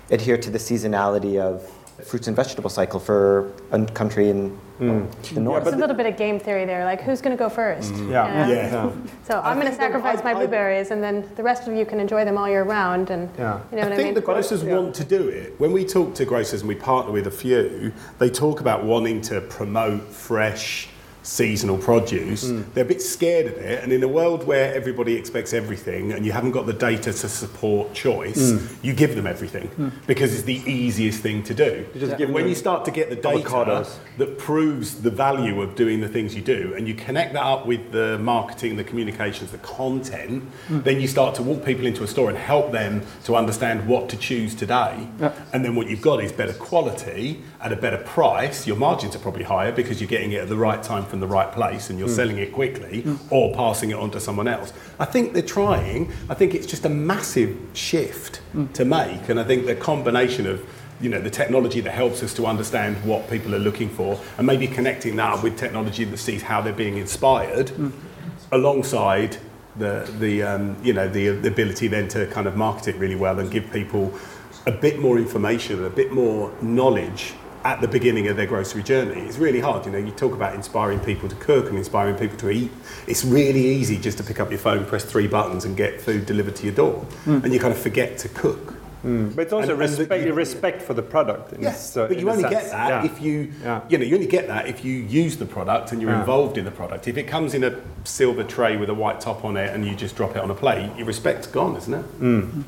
adhere 0.10 0.38
to 0.38 0.50
the 0.50 0.60
seasonality 0.60 1.40
of 1.40 1.70
fruits 2.02 2.28
and 2.28 2.36
vegetable 2.36 2.70
cycle 2.70 3.00
for 3.00 3.54
a 3.72 3.86
country 3.86 4.30
in 4.30 4.58
mm. 4.80 5.34
the 5.34 5.40
north. 5.40 5.66
It's 5.66 5.76
a 5.76 5.80
little 5.80 5.96
bit 5.96 6.06
of 6.06 6.18
game 6.18 6.40
theory 6.40 6.66
there. 6.66 6.86
Like, 6.86 7.02
who's 7.02 7.22
going 7.22 7.36
to 7.36 7.42
go 7.42 7.50
first? 7.50 7.94
Mm-hmm. 7.94 8.12
Yeah. 8.12 8.48
Yeah. 8.48 8.72
Yeah. 8.72 8.92
So 9.28 9.40
I'm 9.40 9.56
going 9.56 9.68
to 9.68 9.72
think 9.72 9.80
that 9.80 9.92
sacrifice 9.92 10.20
I- 10.20 10.24
my 10.24 10.32
I- 10.32 10.34
blueberries, 10.34 10.92
and 10.92 11.04
then 11.04 11.30
the 11.36 11.44
rest 11.44 11.68
of 11.68 11.76
you 11.76 11.86
can 11.86 12.00
enjoy 12.00 12.26
them 12.26 12.38
all 12.38 12.50
year 12.50 12.64
round. 12.64 13.10
And 13.10 13.30
Yeah. 13.38 13.60
you 13.72 13.78
know 13.78 13.84
I 13.84 13.86
what 13.86 13.94
I, 13.94 13.96
think 13.96 14.08
mean? 14.08 14.14
the 14.16 14.22
grocers 14.22 14.64
want 14.64 14.96
to 14.96 15.04
do 15.04 15.28
it. 15.30 15.54
When 15.60 15.72
we 15.72 15.86
talk 15.86 16.16
to 16.16 16.26
grocers 16.26 16.62
and 16.62 16.68
we 16.68 16.76
partner 16.76 17.12
with 17.12 17.28
a 17.28 17.32
few, 17.32 17.94
they 18.20 18.30
talk 18.30 18.60
about 18.60 18.84
wanting 18.84 19.22
to 19.22 19.42
promote 19.42 20.02
fresh, 20.10 20.90
seasonal 21.24 21.78
produce. 21.78 22.46
Mm. 22.46 22.74
They're 22.74 22.84
a 22.84 22.88
bit 22.88 23.02
scared 23.02 23.48
of 23.48 23.54
it, 23.54 23.84
and 23.84 23.92
in 23.92 24.04
a 24.04 24.08
world 24.08 24.46
where 24.46 24.74
everybody 24.74 25.16
expects 25.16 25.54
everything 25.54 26.12
and 26.12 26.26
you 26.26 26.32
haven't 26.32 26.52
got 26.52 26.66
the 26.66 26.74
data 26.74 27.12
to 27.14 27.30
support 27.30 27.94
choice, 27.94 28.52
mm. 28.52 28.76
you 28.84 28.94
give 28.94 29.16
them 29.16 29.26
everything 29.26 29.70
mm. 29.70 29.92
because 30.06 30.34
it's 30.34 30.44
the 30.44 30.62
easiest 30.70 31.22
thing 31.22 31.42
to 31.44 31.54
do. 31.54 31.86
You 31.94 32.00
just 32.00 32.18
give 32.18 32.30
when 32.30 32.48
you 32.48 32.56
start 32.56 32.86
to 32.86 32.92
get 32.92 33.10
the 33.10 33.16
data 33.16 33.50
avocados. 33.50 33.96
that 34.18 34.38
proves 34.38 35.02
the 35.02 35.10
value 35.10 35.62
of 35.62 35.76
doing 35.76 36.02
the 36.02 36.10
things 36.10 36.36
you 36.36 36.42
do, 36.42 36.74
and 36.76 36.88
you 36.88 36.94
connect 36.94 37.34
that 37.34 37.44
up 37.44 37.66
with 37.66 37.92
the 37.92 38.20
marketing, 38.20 38.76
the 38.76 38.84
communications, 38.84 39.52
the 39.52 39.58
content, 39.60 40.44
then 40.70 41.00
you 41.00 41.08
start 41.08 41.36
to 41.36 41.44
walk 41.44 41.64
people 41.66 41.86
into 41.86 42.04
a 42.04 42.08
store 42.08 42.30
and 42.30 42.38
help 42.38 42.72
them 42.72 43.02
to 43.24 43.36
understand 43.36 43.88
what 43.88 44.10
to 44.10 44.18
choose 44.18 44.54
today. 44.54 45.08
And 45.54 45.64
then 45.64 45.76
what 45.76 45.90
you've 45.90 46.02
got 46.02 46.24
is 46.24 46.32
better 46.32 46.54
quality 46.54 47.42
at 47.64 47.72
a 47.72 47.76
better 47.78 47.98
price. 47.98 48.68
Your 48.68 48.76
margins 48.76 49.16
are 49.16 49.20
probably 49.20 49.44
higher 49.44 49.72
because 49.72 50.02
you're 50.02 50.10
getting 50.10 50.34
it 50.34 50.42
at 50.42 50.50
the 50.50 50.58
right 50.58 50.84
time 50.84 51.06
from 51.06 51.22
the 51.22 51.28
right 51.28 51.52
place 51.52 51.90
and 51.90 51.98
you're 51.98 52.10
mm. 52.10 52.16
selling 52.16 52.38
it 52.38 52.52
quickly 52.52 53.04
mm. 53.04 53.18
or 53.32 53.56
passing 53.56 53.92
it 53.92 53.96
on 53.96 54.12
to 54.12 54.20
someone 54.20 54.48
else. 54.48 54.74
I 55.00 55.06
think 55.06 55.34
they're 55.34 55.42
trying. 55.42 56.12
I 56.30 56.34
think 56.34 56.54
it's 56.54 56.68
just 56.68 56.84
a 56.86 56.90
massive 56.90 57.58
shift 57.74 58.42
mm. 58.54 58.72
to 58.74 58.84
make, 58.84 59.30
and 59.30 59.40
I 59.40 59.46
think 59.46 59.66
the 59.66 59.76
combination 59.76 60.46
of 60.46 60.64
you 61.00 61.10
know 61.10 61.20
the 61.20 61.30
technology 61.30 61.80
that 61.82 61.92
helps 61.92 62.22
us 62.22 62.34
to 62.36 62.46
understand 62.46 62.96
what 63.04 63.30
people 63.30 63.56
are 63.56 63.60
looking 63.60 63.90
for 63.90 64.20
and 64.38 64.46
maybe 64.46 64.68
connecting 64.68 65.16
that 65.16 65.42
with 65.42 65.58
technology 65.58 66.04
that 66.04 66.18
sees 66.18 66.44
how 66.44 66.62
they're 66.62 66.72
being 66.72 66.98
inspired 66.98 67.72
alongside 68.52 69.38
the 69.78 70.10
the 70.20 70.44
um, 70.44 70.78
you 70.84 70.94
know 70.94 71.08
the, 71.08 71.30
the 71.30 71.48
ability 71.48 71.88
then 71.88 72.08
to 72.08 72.28
kind 72.28 72.48
of 72.48 72.56
market 72.56 72.90
it 72.90 72.96
really 72.98 73.16
well 73.16 73.40
and 73.40 73.50
give 73.52 73.70
people 73.72 74.14
a 74.68 74.72
bit 74.72 75.00
more 75.00 75.18
information 75.18 75.84
a 75.84 75.90
bit 75.90 76.12
more 76.12 76.54
knowledge 76.62 77.34
at 77.64 77.80
the 77.82 77.88
beginning 77.88 78.28
of 78.28 78.36
their 78.36 78.46
grocery 78.46 78.84
journey 78.84 79.22
it's 79.22 79.38
really 79.38 79.60
hard 79.60 79.86
you 79.86 79.92
know 79.92 79.98
you 79.98 80.12
talk 80.12 80.34
about 80.34 80.54
inspiring 80.54 81.00
people 81.00 81.30
to 81.30 81.36
cook 81.36 81.70
and 81.70 81.78
inspiring 81.78 82.16
people 82.16 82.38
to 82.38 82.50
eat 82.50 82.72
it's 83.08 83.24
really 83.24 83.66
easy 83.66 83.98
just 83.98 84.18
to 84.18 84.24
pick 84.24 84.40
up 84.40 84.50
your 84.50 84.60
phone 84.60 84.86
press 84.86 85.04
three 85.06 85.28
buttons 85.28 85.64
and 85.66 85.78
get 85.78 86.02
food 86.02 86.26
delivered 86.26 86.56
to 86.56 86.66
your 86.66 86.76
door 86.76 86.96
hmm. 87.26 87.40
and 87.44 87.54
you 87.54 87.60
kind 87.60 87.74
of 87.74 87.80
forget 87.80 88.18
to 88.18 88.28
cook 88.30 88.74
hmm. 89.04 89.30
But 89.30 89.42
it's 89.44 89.54
also 89.54 89.74
And- 89.74 89.82
and 89.82 89.92
the- 89.94 89.98
respect, 89.98 90.26
you- 90.26 90.34
respect 90.34 90.82
for 90.82 90.94
the 90.94 91.02
product. 91.02 91.54
Yes, 91.60 91.92
so- 91.92 92.08
but 92.08 92.18
you 92.20 92.30
only 92.30 92.44
sense. 92.44 92.54
get 92.54 92.72
that 92.72 92.90
Yeah. 93.04 93.12
if 93.12 93.22
you, 93.22 93.52
Yeah. 93.62 93.82
you 93.90 93.98
know, 93.98 94.06
you 94.06 94.16
only 94.16 94.28
get 94.28 94.48
that 94.48 94.68
if 94.68 94.86
you 94.86 94.94
use 94.94 95.36
the 95.36 95.46
product 95.46 95.92
and 95.92 96.02
you're 96.02 96.12
Yeah. 96.12 96.22
involved 96.22 96.58
in 96.58 96.64
the 96.64 96.72
product. 96.72 97.08
If 97.10 97.18
it 97.18 97.24
comes 97.28 97.54
in 97.54 97.66
a 97.66 97.74
silver 98.06 98.44
tray 98.46 98.78
with 98.78 98.90
a 98.90 98.94
white 98.94 99.20
top 99.20 99.44
on 99.44 99.58
it 99.58 99.74
and 99.74 99.86
you 99.86 99.94
just 99.94 100.16
drop 100.16 100.38
it 100.38 100.42
on 100.42 100.50
a 100.50 100.56
plate, 100.56 100.90
your 100.98 101.06
respect's 101.06 101.48
gone, 101.48 101.76
isn't 101.76 101.94
it? 101.94 102.06
Hmm. 102.24 102.62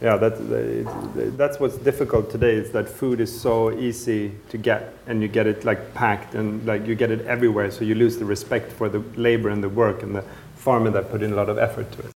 Yeah, 0.00 0.16
that, 0.16 0.38
that- 0.48 1.34
that's 1.36 1.58
what's 1.58 1.76
difficult 1.76 2.30
today 2.30 2.54
is 2.54 2.70
that 2.70 2.88
food 2.88 3.20
is 3.20 3.40
so 3.40 3.72
easy 3.72 4.32
to 4.50 4.56
get 4.56 4.94
and 5.08 5.20
you 5.22 5.28
get 5.28 5.46
it 5.46 5.64
like 5.64 5.92
packed 5.94 6.34
and 6.34 6.64
like 6.66 6.86
you 6.86 6.94
get 6.94 7.10
it 7.10 7.26
everywhere. 7.26 7.70
So 7.70 7.84
you 7.84 7.94
lose 7.96 8.16
the 8.18 8.24
respect 8.24 8.70
for 8.70 8.88
the 8.88 9.00
labor 9.16 9.48
and 9.48 9.62
the 9.62 9.68
work 9.68 10.02
and 10.04 10.14
the 10.14 10.22
farmer 10.54 10.90
that 10.90 11.10
put 11.10 11.22
in 11.22 11.32
a 11.32 11.36
lot 11.36 11.48
of 11.48 11.58
effort 11.58 11.90
to 11.92 11.98
it. 12.00 12.12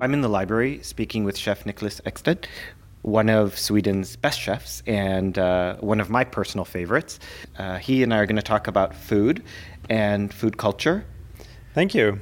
I'm 0.00 0.14
in 0.14 0.20
the 0.22 0.28
library 0.28 0.80
speaking 0.82 1.24
with 1.24 1.36
Chef 1.36 1.64
Niklas 1.64 2.00
Ekstedt, 2.02 2.46
one 3.02 3.28
of 3.28 3.58
Sweden's 3.58 4.16
best 4.16 4.40
chefs 4.40 4.82
and 4.86 5.36
uh, 5.38 5.76
one 5.80 6.00
of 6.00 6.08
my 6.08 6.24
personal 6.24 6.64
favorites. 6.64 7.18
Uh, 7.58 7.76
he 7.78 8.02
and 8.02 8.14
I 8.14 8.18
are 8.18 8.26
going 8.26 8.36
to 8.36 8.42
talk 8.42 8.66
about 8.66 8.94
food 8.94 9.42
and 9.90 10.32
food 10.32 10.56
culture. 10.56 11.04
Thank 11.74 11.94
you. 11.94 12.20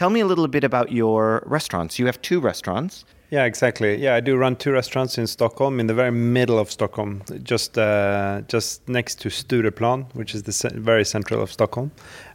Tell 0.00 0.08
me 0.08 0.20
a 0.20 0.24
little 0.24 0.48
bit 0.48 0.64
about 0.64 0.92
your 0.92 1.42
restaurants. 1.44 1.98
You 1.98 2.06
have 2.06 2.22
two 2.22 2.40
restaurants. 2.40 3.04
Yeah, 3.28 3.44
exactly. 3.44 3.96
Yeah, 3.96 4.14
I 4.14 4.20
do 4.20 4.34
run 4.34 4.56
two 4.56 4.72
restaurants 4.72 5.18
in 5.18 5.26
Stockholm, 5.26 5.78
in 5.78 5.88
the 5.88 5.92
very 5.92 6.10
middle 6.10 6.58
of 6.58 6.70
Stockholm, 6.70 7.22
just 7.42 7.76
uh, 7.76 8.40
just 8.48 8.88
next 8.88 9.20
to 9.20 9.28
Stureplan, 9.28 10.06
which 10.14 10.34
is 10.34 10.44
the 10.44 10.70
very 10.80 11.04
central 11.04 11.42
of 11.42 11.52
Stockholm. 11.52 11.90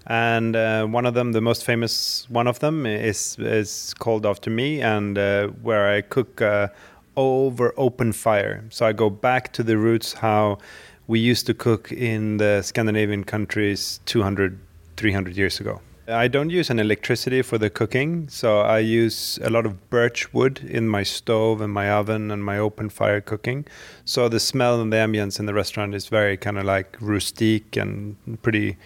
And 0.05 0.55
uh, 0.55 0.85
one 0.85 1.07
of 1.07 1.15
them, 1.15 1.31
the 1.31 1.41
most 1.41 1.65
famous 1.65 2.27
one 2.29 2.45
of 2.45 2.59
them, 2.59 2.85
is 2.85 3.35
is 3.39 3.95
called 3.97 4.27
after 4.27 4.51
me, 4.51 4.83
and 4.83 5.17
uh, 5.17 5.47
where 5.63 5.97
I 5.97 6.01
cook 6.01 6.43
uh, 6.43 6.67
over 7.15 7.73
open 7.77 8.13
fire. 8.13 8.63
So 8.69 8.85
I 8.85 8.93
go 8.93 9.09
back 9.09 9.53
to 9.53 9.63
the 9.63 9.79
roots 9.79 10.13
how 10.13 10.59
we 11.07 11.17
used 11.17 11.47
to 11.47 11.55
cook 11.55 11.91
in 11.91 12.37
the 12.37 12.61
Scandinavian 12.61 13.23
countries 13.23 14.01
200, 14.05 14.59
300 14.97 15.35
years 15.35 15.59
ago. 15.59 15.81
I 16.07 16.27
don't 16.27 16.51
use 16.51 16.69
an 16.69 16.77
electricity 16.77 17.41
for 17.41 17.57
the 17.57 17.69
cooking, 17.69 18.29
so 18.29 18.59
I 18.59 18.79
use 18.79 19.39
a 19.41 19.49
lot 19.49 19.65
of 19.65 19.89
birch 19.89 20.31
wood 20.33 20.59
in 20.59 20.87
my 20.87 21.01
stove 21.01 21.61
and 21.61 21.73
my 21.73 21.89
oven 21.89 22.29
and 22.29 22.43
my 22.43 22.59
open 22.59 22.89
fire 22.89 23.21
cooking. 23.21 23.65
So 24.05 24.29
the 24.29 24.39
smell 24.39 24.79
and 24.81 24.93
the 24.93 24.97
ambience 24.97 25.39
in 25.39 25.47
the 25.47 25.53
restaurant 25.53 25.95
is 25.95 26.07
very 26.07 26.37
kind 26.37 26.59
of 26.59 26.65
like 26.65 26.95
rustique 26.99 27.75
and 27.75 28.17
pretty. 28.43 28.77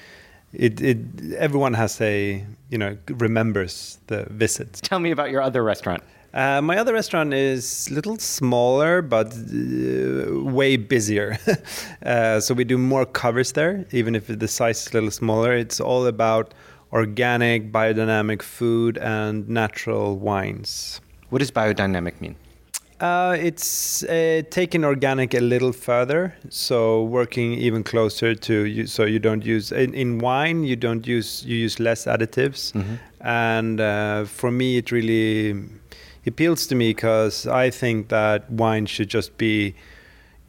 It, 0.54 0.82
it 0.82 0.98
everyone 1.38 1.74
has 1.74 2.00
a 2.00 2.44
you 2.70 2.78
know 2.78 2.98
remembers 3.10 4.00
the 4.08 4.26
visit. 4.30 4.74
Tell 4.82 5.00
me 5.00 5.12
about 5.12 5.30
your 5.30 5.42
other 5.42 5.62
restaurant. 5.62 6.04
Uh, 6.34 6.62
my 6.62 6.78
other 6.78 6.94
restaurant 6.94 7.34
is 7.34 7.90
a 7.90 7.94
little 7.94 8.18
smaller, 8.18 9.02
but 9.02 9.34
uh, 9.34 10.40
way 10.44 10.78
busier. 10.78 11.40
uh, 12.06 12.40
so 12.40 12.54
we 12.54 12.64
do 12.64 12.78
more 12.78 13.06
covers 13.06 13.54
there, 13.54 13.86
even 13.92 14.16
if 14.16 14.28
the 14.28 14.48
size 14.48 14.86
is 14.86 14.94
a 14.94 14.94
little 14.94 15.12
smaller. 15.12 15.54
It's 15.54 15.80
all 15.80 16.06
about 16.06 16.54
organic, 16.92 17.72
biodynamic 17.72 18.42
food 18.42 18.98
and 18.98 19.48
natural 19.48 20.18
wines. 20.18 21.02
What 21.30 21.40
does 21.40 21.52
biodynamic 21.52 22.20
mean? 22.22 22.36
Uh, 23.00 23.38
it's 23.40 24.04
uh, 24.04 24.42
taking 24.50 24.84
organic 24.84 25.34
a 25.34 25.40
little 25.40 25.72
further, 25.72 26.36
so 26.50 27.04
working 27.04 27.54
even 27.54 27.82
closer 27.82 28.36
to 28.36 28.66
you. 28.66 28.88
So 28.88 29.06
you 29.06 29.20
don't 29.20 29.46
use 29.46 29.72
in, 29.72 29.94
in 29.94 30.20
wine, 30.20 30.66
you 30.66 30.76
don't 30.76 31.08
use 31.08 31.46
you 31.46 31.56
use 31.56 31.80
less 31.80 32.06
additives, 32.06 32.74
and 33.22 33.80
uh, 33.80 34.26
for 34.26 34.52
me 34.52 34.78
it 34.78 34.92
really 34.92 35.56
appeals 36.26 36.68
to 36.68 36.76
me 36.76 36.90
because 36.90 37.48
I 37.48 37.70
think 37.70 38.10
that 38.10 38.52
wine 38.52 38.86
should 38.86 39.08
just 39.08 39.38
be, 39.38 39.76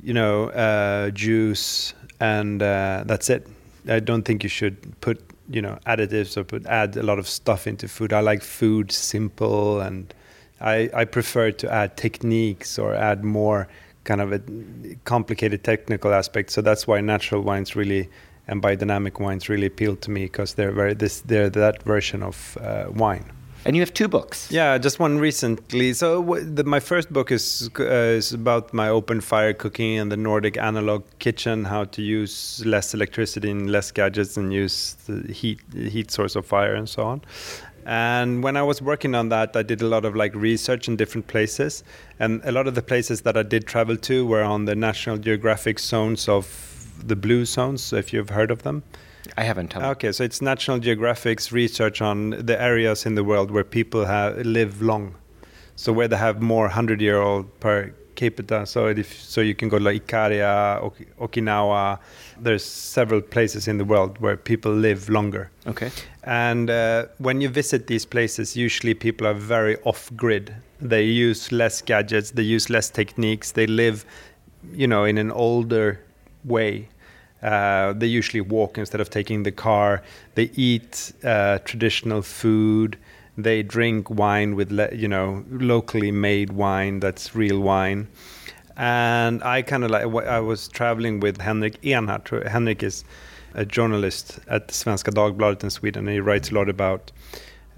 you 0.02 0.12
know, 0.12 0.48
uh, 0.50 1.10
juice 1.10 1.94
and 2.18 2.60
uh, 2.60 3.04
that's 3.06 3.30
it. 3.30 3.46
I 3.88 4.00
don't 4.00 4.24
think 4.24 4.42
you 4.42 4.48
should 4.48 5.00
put 5.00 5.22
you 5.50 5.60
know 5.60 5.78
additives 5.86 6.36
or 6.36 6.44
put 6.44 6.64
add 6.66 6.96
a 6.96 7.02
lot 7.02 7.18
of 7.18 7.28
stuff 7.28 7.66
into 7.66 7.88
food. 7.88 8.12
I 8.12 8.20
like 8.20 8.42
food 8.42 8.92
simple 8.92 9.80
and 9.80 10.14
I, 10.60 10.90
I 10.94 11.04
prefer 11.04 11.50
to 11.52 11.72
add 11.72 11.96
techniques 11.96 12.78
or 12.78 12.94
add 12.94 13.24
more 13.24 13.68
kind 14.04 14.20
of 14.20 14.32
a 14.32 14.40
complicated 15.04 15.64
technical 15.64 16.12
aspect. 16.12 16.50
So 16.50 16.60
that's 16.62 16.86
why 16.86 17.00
natural 17.00 17.42
wines 17.42 17.74
really 17.76 18.08
and 18.46 18.62
biodynamic 18.62 19.20
wines 19.20 19.48
really 19.48 19.66
appeal 19.66 19.96
to 19.96 20.10
me 20.10 20.24
because 20.24 20.54
they're 20.54 20.72
very 20.72 20.94
this 20.94 21.20
they're 21.20 21.50
that 21.50 21.82
version 21.82 22.22
of 22.22 22.58
uh, 22.60 22.86
wine. 22.92 23.24
And 23.64 23.76
you 23.76 23.82
have 23.82 23.92
two 23.92 24.08
books. 24.08 24.50
Yeah, 24.50 24.78
just 24.78 24.98
one 24.98 25.18
recently. 25.18 25.92
So 25.92 26.22
w- 26.22 26.44
the, 26.44 26.64
my 26.64 26.80
first 26.80 27.12
book 27.12 27.30
is 27.30 27.68
uh, 27.78 27.84
is 27.84 28.32
about 28.32 28.72
my 28.72 28.88
open 28.88 29.20
fire 29.20 29.52
cooking 29.52 29.98
and 29.98 30.10
the 30.10 30.16
Nordic 30.16 30.56
analog 30.56 31.04
kitchen, 31.18 31.64
how 31.66 31.84
to 31.84 32.00
use 32.00 32.62
less 32.64 32.94
electricity 32.94 33.50
and 33.50 33.70
less 33.70 33.92
gadgets 33.92 34.38
and 34.38 34.50
use 34.52 34.96
the 35.06 35.30
heat 35.32 35.60
heat 35.74 36.10
source 36.10 36.36
of 36.36 36.46
fire 36.46 36.74
and 36.74 36.88
so 36.88 37.02
on. 37.02 37.20
And 37.84 38.42
when 38.42 38.56
I 38.56 38.62
was 38.62 38.80
working 38.80 39.14
on 39.14 39.28
that, 39.28 39.54
I 39.54 39.62
did 39.62 39.82
a 39.82 39.86
lot 39.86 40.06
of 40.06 40.16
like 40.16 40.34
research 40.34 40.88
in 40.88 40.96
different 40.96 41.26
places, 41.26 41.84
and 42.18 42.40
a 42.44 42.52
lot 42.52 42.66
of 42.66 42.74
the 42.74 42.82
places 42.82 43.22
that 43.22 43.36
I 43.36 43.42
did 43.42 43.66
travel 43.66 43.96
to 43.96 44.24
were 44.26 44.42
on 44.42 44.64
the 44.64 44.74
National 44.74 45.18
Geographic 45.18 45.78
zones 45.78 46.28
of 46.28 46.46
the 47.06 47.16
blue 47.16 47.44
zones. 47.44 47.92
If 47.92 48.12
you've 48.14 48.30
heard 48.30 48.50
of 48.50 48.62
them. 48.62 48.84
I 49.40 49.44
haven't. 49.44 49.74
Okay, 49.74 50.12
so 50.12 50.22
it's 50.22 50.42
National 50.42 50.78
Geographic's 50.78 51.50
research 51.50 52.02
on 52.02 52.30
the 52.30 52.60
areas 52.60 53.06
in 53.06 53.14
the 53.14 53.24
world 53.24 53.50
where 53.50 53.64
people 53.64 54.04
have 54.04 54.36
live 54.44 54.82
long, 54.82 55.14
so 55.76 55.94
where 55.94 56.08
they 56.08 56.18
have 56.18 56.42
more 56.42 56.68
hundred-year-old 56.68 57.46
per 57.58 57.94
capita. 58.16 58.66
So 58.66 58.88
if 58.88 59.18
so, 59.18 59.40
you 59.40 59.54
can 59.54 59.70
go 59.70 59.78
to 59.78 59.84
like 59.84 60.06
Ikaria, 60.06 60.82
Ok- 60.82 61.06
Okinawa. 61.18 61.98
There's 62.38 62.62
several 62.62 63.22
places 63.22 63.66
in 63.66 63.78
the 63.78 63.84
world 63.84 64.18
where 64.18 64.36
people 64.36 64.72
live 64.72 65.08
longer. 65.08 65.50
Okay. 65.66 65.90
And 66.24 66.68
uh, 66.68 67.06
when 67.16 67.40
you 67.40 67.48
visit 67.48 67.86
these 67.86 68.04
places, 68.04 68.56
usually 68.56 68.92
people 68.92 69.26
are 69.26 69.38
very 69.38 69.78
off 69.84 70.10
grid. 70.16 70.54
They 70.82 71.04
use 71.04 71.50
less 71.50 71.80
gadgets, 71.80 72.32
they 72.32 72.42
use 72.42 72.68
less 72.68 72.90
techniques, 72.90 73.52
they 73.52 73.66
live, 73.66 74.04
you 74.74 74.86
know, 74.86 75.04
in 75.04 75.16
an 75.16 75.30
older 75.30 75.98
way. 76.44 76.88
Uh, 77.42 77.92
they 77.94 78.06
usually 78.06 78.40
walk 78.40 78.78
instead 78.78 79.00
of 79.00 79.10
taking 79.10 79.42
the 79.44 79.52
car. 79.52 80.02
They 80.34 80.50
eat 80.54 81.12
uh, 81.24 81.58
traditional 81.58 82.22
food. 82.22 82.98
They 83.38 83.62
drink 83.62 84.10
wine 84.10 84.56
with, 84.56 84.70
le- 84.70 84.94
you 84.94 85.08
know, 85.08 85.44
locally 85.50 86.10
made 86.10 86.52
wine 86.52 87.00
that's 87.00 87.34
real 87.34 87.60
wine. 87.60 88.08
And 88.76 89.42
I 89.42 89.62
kind 89.62 89.84
of 89.84 89.90
like, 89.90 90.04
I 90.26 90.40
was 90.40 90.68
traveling 90.68 91.20
with 91.20 91.40
Henrik 91.40 91.80
Ennart. 91.82 92.46
Henrik 92.48 92.82
is 92.82 93.04
a 93.54 93.64
journalist 93.64 94.38
at 94.48 94.68
Svenska 94.68 95.12
Dagbladet 95.12 95.64
in 95.64 95.70
Sweden. 95.70 96.06
And 96.06 96.14
he 96.14 96.20
writes 96.20 96.50
a 96.50 96.54
lot 96.54 96.68
about 96.68 97.12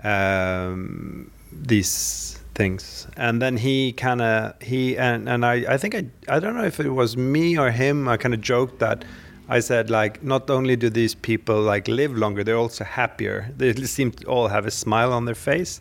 um, 0.02 1.30
these 1.52 2.38
things. 2.54 3.06
And 3.16 3.40
then 3.40 3.56
he 3.56 3.92
kind 3.92 4.20
of 4.20 4.60
he 4.62 4.96
and 4.96 5.28
and 5.28 5.44
I 5.44 5.74
I 5.74 5.76
think 5.76 5.94
I 5.94 6.06
I 6.28 6.38
don't 6.38 6.54
know 6.54 6.64
if 6.64 6.80
it 6.80 6.90
was 6.90 7.16
me 7.16 7.58
or 7.58 7.70
him. 7.70 8.08
I 8.08 8.16
kind 8.16 8.34
of 8.34 8.40
joked 8.40 8.78
that. 8.80 9.04
I 9.48 9.60
said 9.60 9.90
like 9.90 10.22
not 10.22 10.48
only 10.50 10.76
do 10.76 10.88
these 10.88 11.14
people 11.14 11.60
like 11.60 11.88
live 11.88 12.16
longer, 12.16 12.44
they're 12.44 12.56
also 12.56 12.84
happier. 12.84 13.52
They 13.56 13.74
seem 13.74 14.12
to 14.12 14.26
all 14.26 14.48
have 14.48 14.66
a 14.66 14.70
smile 14.70 15.12
on 15.12 15.24
their 15.24 15.34
face. 15.34 15.80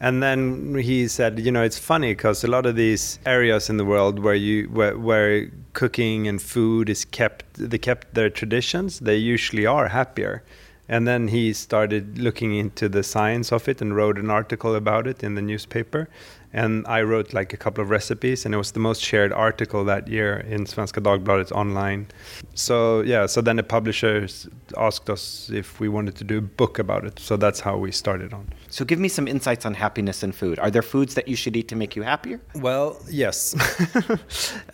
And 0.00 0.22
then 0.22 0.76
he 0.76 1.08
said, 1.08 1.40
you 1.40 1.50
know, 1.50 1.62
it's 1.62 1.78
funny 1.78 2.12
because 2.12 2.44
a 2.44 2.48
lot 2.48 2.66
of 2.66 2.76
these 2.76 3.18
areas 3.26 3.68
in 3.68 3.78
the 3.78 3.84
world 3.84 4.20
where 4.20 4.34
you 4.34 4.68
where, 4.68 4.96
where 4.96 5.50
cooking 5.72 6.28
and 6.28 6.40
food 6.40 6.88
is 6.88 7.04
kept, 7.04 7.44
they 7.54 7.78
kept 7.78 8.14
their 8.14 8.30
traditions. 8.30 9.00
They 9.00 9.16
usually 9.16 9.66
are 9.66 9.88
happier. 9.88 10.44
And 10.88 11.06
then 11.06 11.28
he 11.28 11.52
started 11.52 12.18
looking 12.18 12.54
into 12.54 12.88
the 12.88 13.02
science 13.02 13.52
of 13.52 13.68
it 13.68 13.82
and 13.82 13.94
wrote 13.94 14.18
an 14.18 14.30
article 14.30 14.74
about 14.74 15.06
it 15.06 15.22
in 15.22 15.34
the 15.34 15.42
newspaper. 15.42 16.08
And 16.52 16.86
I 16.86 17.02
wrote 17.02 17.32
like 17.32 17.52
a 17.52 17.56
couple 17.56 17.82
of 17.82 17.90
recipes, 17.90 18.44
and 18.44 18.54
it 18.54 18.58
was 18.58 18.72
the 18.72 18.80
most 18.80 19.02
shared 19.02 19.32
article 19.32 19.84
that 19.84 20.08
year 20.08 20.38
in 20.48 20.64
Svenska 20.64 21.02
Dagbladet 21.02 21.52
online. 21.52 22.06
So 22.54 23.02
yeah, 23.02 23.26
so 23.26 23.40
then 23.40 23.56
the 23.56 23.62
publishers 23.62 24.48
asked 24.76 25.10
us 25.10 25.50
if 25.52 25.80
we 25.80 25.88
wanted 25.88 26.16
to 26.16 26.24
do 26.24 26.38
a 26.38 26.42
book 26.42 26.78
about 26.78 27.04
it. 27.04 27.18
So 27.18 27.36
that's 27.36 27.60
how 27.60 27.76
we 27.76 27.92
started 27.92 28.32
on. 28.32 28.48
So 28.70 28.84
give 28.84 28.98
me 28.98 29.08
some 29.08 29.28
insights 29.28 29.66
on 29.66 29.74
happiness 29.74 30.22
and 30.22 30.34
food. 30.34 30.58
Are 30.58 30.70
there 30.70 30.82
foods 30.82 31.14
that 31.14 31.28
you 31.28 31.36
should 31.36 31.56
eat 31.56 31.68
to 31.68 31.76
make 31.76 31.96
you 31.96 32.02
happier? 32.02 32.40
Well, 32.54 32.98
yes. 33.10 33.54
uh, 34.08 34.16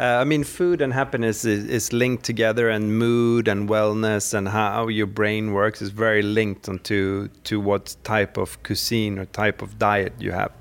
I 0.01 0.25
mean, 0.25 0.45
food 0.45 0.81
and 0.81 0.93
happiness 0.93 1.45
is, 1.45 1.65
is 1.67 1.93
linked 1.93 2.25
together, 2.25 2.69
and 2.69 2.99
mood 2.99 3.49
and 3.49 3.69
wellness 3.69 4.35
and 4.35 4.49
how 4.49 4.89
your 4.89 5.07
brain 5.07 5.53
works 5.53 5.83
is 5.83 5.91
very 5.91 6.23
linked 6.23 6.69
onto 6.69 7.29
to 7.45 7.61
what 7.61 7.97
type 8.05 8.37
of 8.37 8.63
cuisine 8.63 9.19
or 9.19 9.27
type 9.27 9.63
of 9.63 9.79
diet 9.79 10.13
you 10.19 10.33
have. 10.33 10.53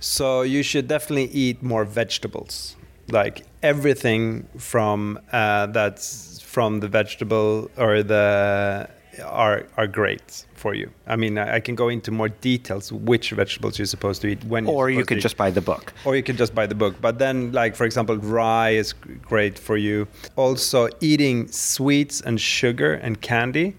So 0.00 0.42
you 0.42 0.62
should 0.62 0.88
definitely 0.88 1.26
eat 1.32 1.62
more 1.62 1.84
vegetables, 1.84 2.76
like 3.08 3.44
everything 3.62 4.48
from 4.56 5.18
uh, 5.32 5.66
that's 5.66 6.40
from 6.40 6.80
the 6.80 6.88
vegetable 6.88 7.70
or 7.76 8.02
the 8.02 8.88
are 9.24 9.66
are 9.76 9.86
great 9.86 10.46
for 10.54 10.74
you. 10.74 10.90
I 11.06 11.16
mean, 11.16 11.38
I 11.38 11.56
I 11.56 11.60
can 11.60 11.74
go 11.74 11.88
into 11.88 12.10
more 12.12 12.28
details 12.28 12.92
which 12.92 13.30
vegetables 13.30 13.78
you're 13.78 13.86
supposed 13.86 14.22
to 14.22 14.28
eat 14.28 14.44
when. 14.44 14.66
Or 14.66 14.90
you 14.90 15.04
could 15.04 15.20
just 15.20 15.36
buy 15.36 15.50
the 15.50 15.60
book. 15.60 15.92
or 16.04 16.14
you 16.16 16.22
can 16.22 16.36
just 16.36 16.54
buy 16.54 16.66
the 16.66 16.74
book. 16.74 16.94
But 17.00 17.18
then, 17.18 17.52
like 17.52 17.74
for 17.76 17.84
example, 17.84 18.16
rye 18.16 18.70
is 18.70 18.92
great 19.22 19.58
for 19.58 19.76
you. 19.76 20.06
Also, 20.36 20.88
eating 21.00 21.48
sweets 21.48 22.20
and 22.20 22.40
sugar 22.40 22.94
and 22.94 23.20
candy 23.20 23.76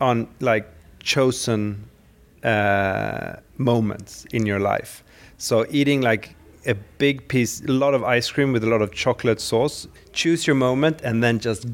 on 0.00 0.28
like 0.40 0.66
chosen 1.02 1.88
uh, 2.44 3.36
moments 3.58 4.26
in 4.32 4.46
your 4.46 4.60
life. 4.60 5.02
So 5.38 5.66
eating 5.70 6.00
like 6.00 6.34
a 6.66 6.74
big 6.98 7.28
piece, 7.28 7.60
a 7.62 7.70
lot 7.72 7.94
of 7.94 8.02
ice 8.02 8.30
cream 8.30 8.52
with 8.52 8.64
a 8.64 8.66
lot 8.68 8.82
of 8.82 8.92
chocolate 8.92 9.40
sauce. 9.40 9.86
Choose 10.12 10.46
your 10.46 10.56
moment 10.56 11.00
and 11.02 11.22
then 11.22 11.38
just, 11.38 11.66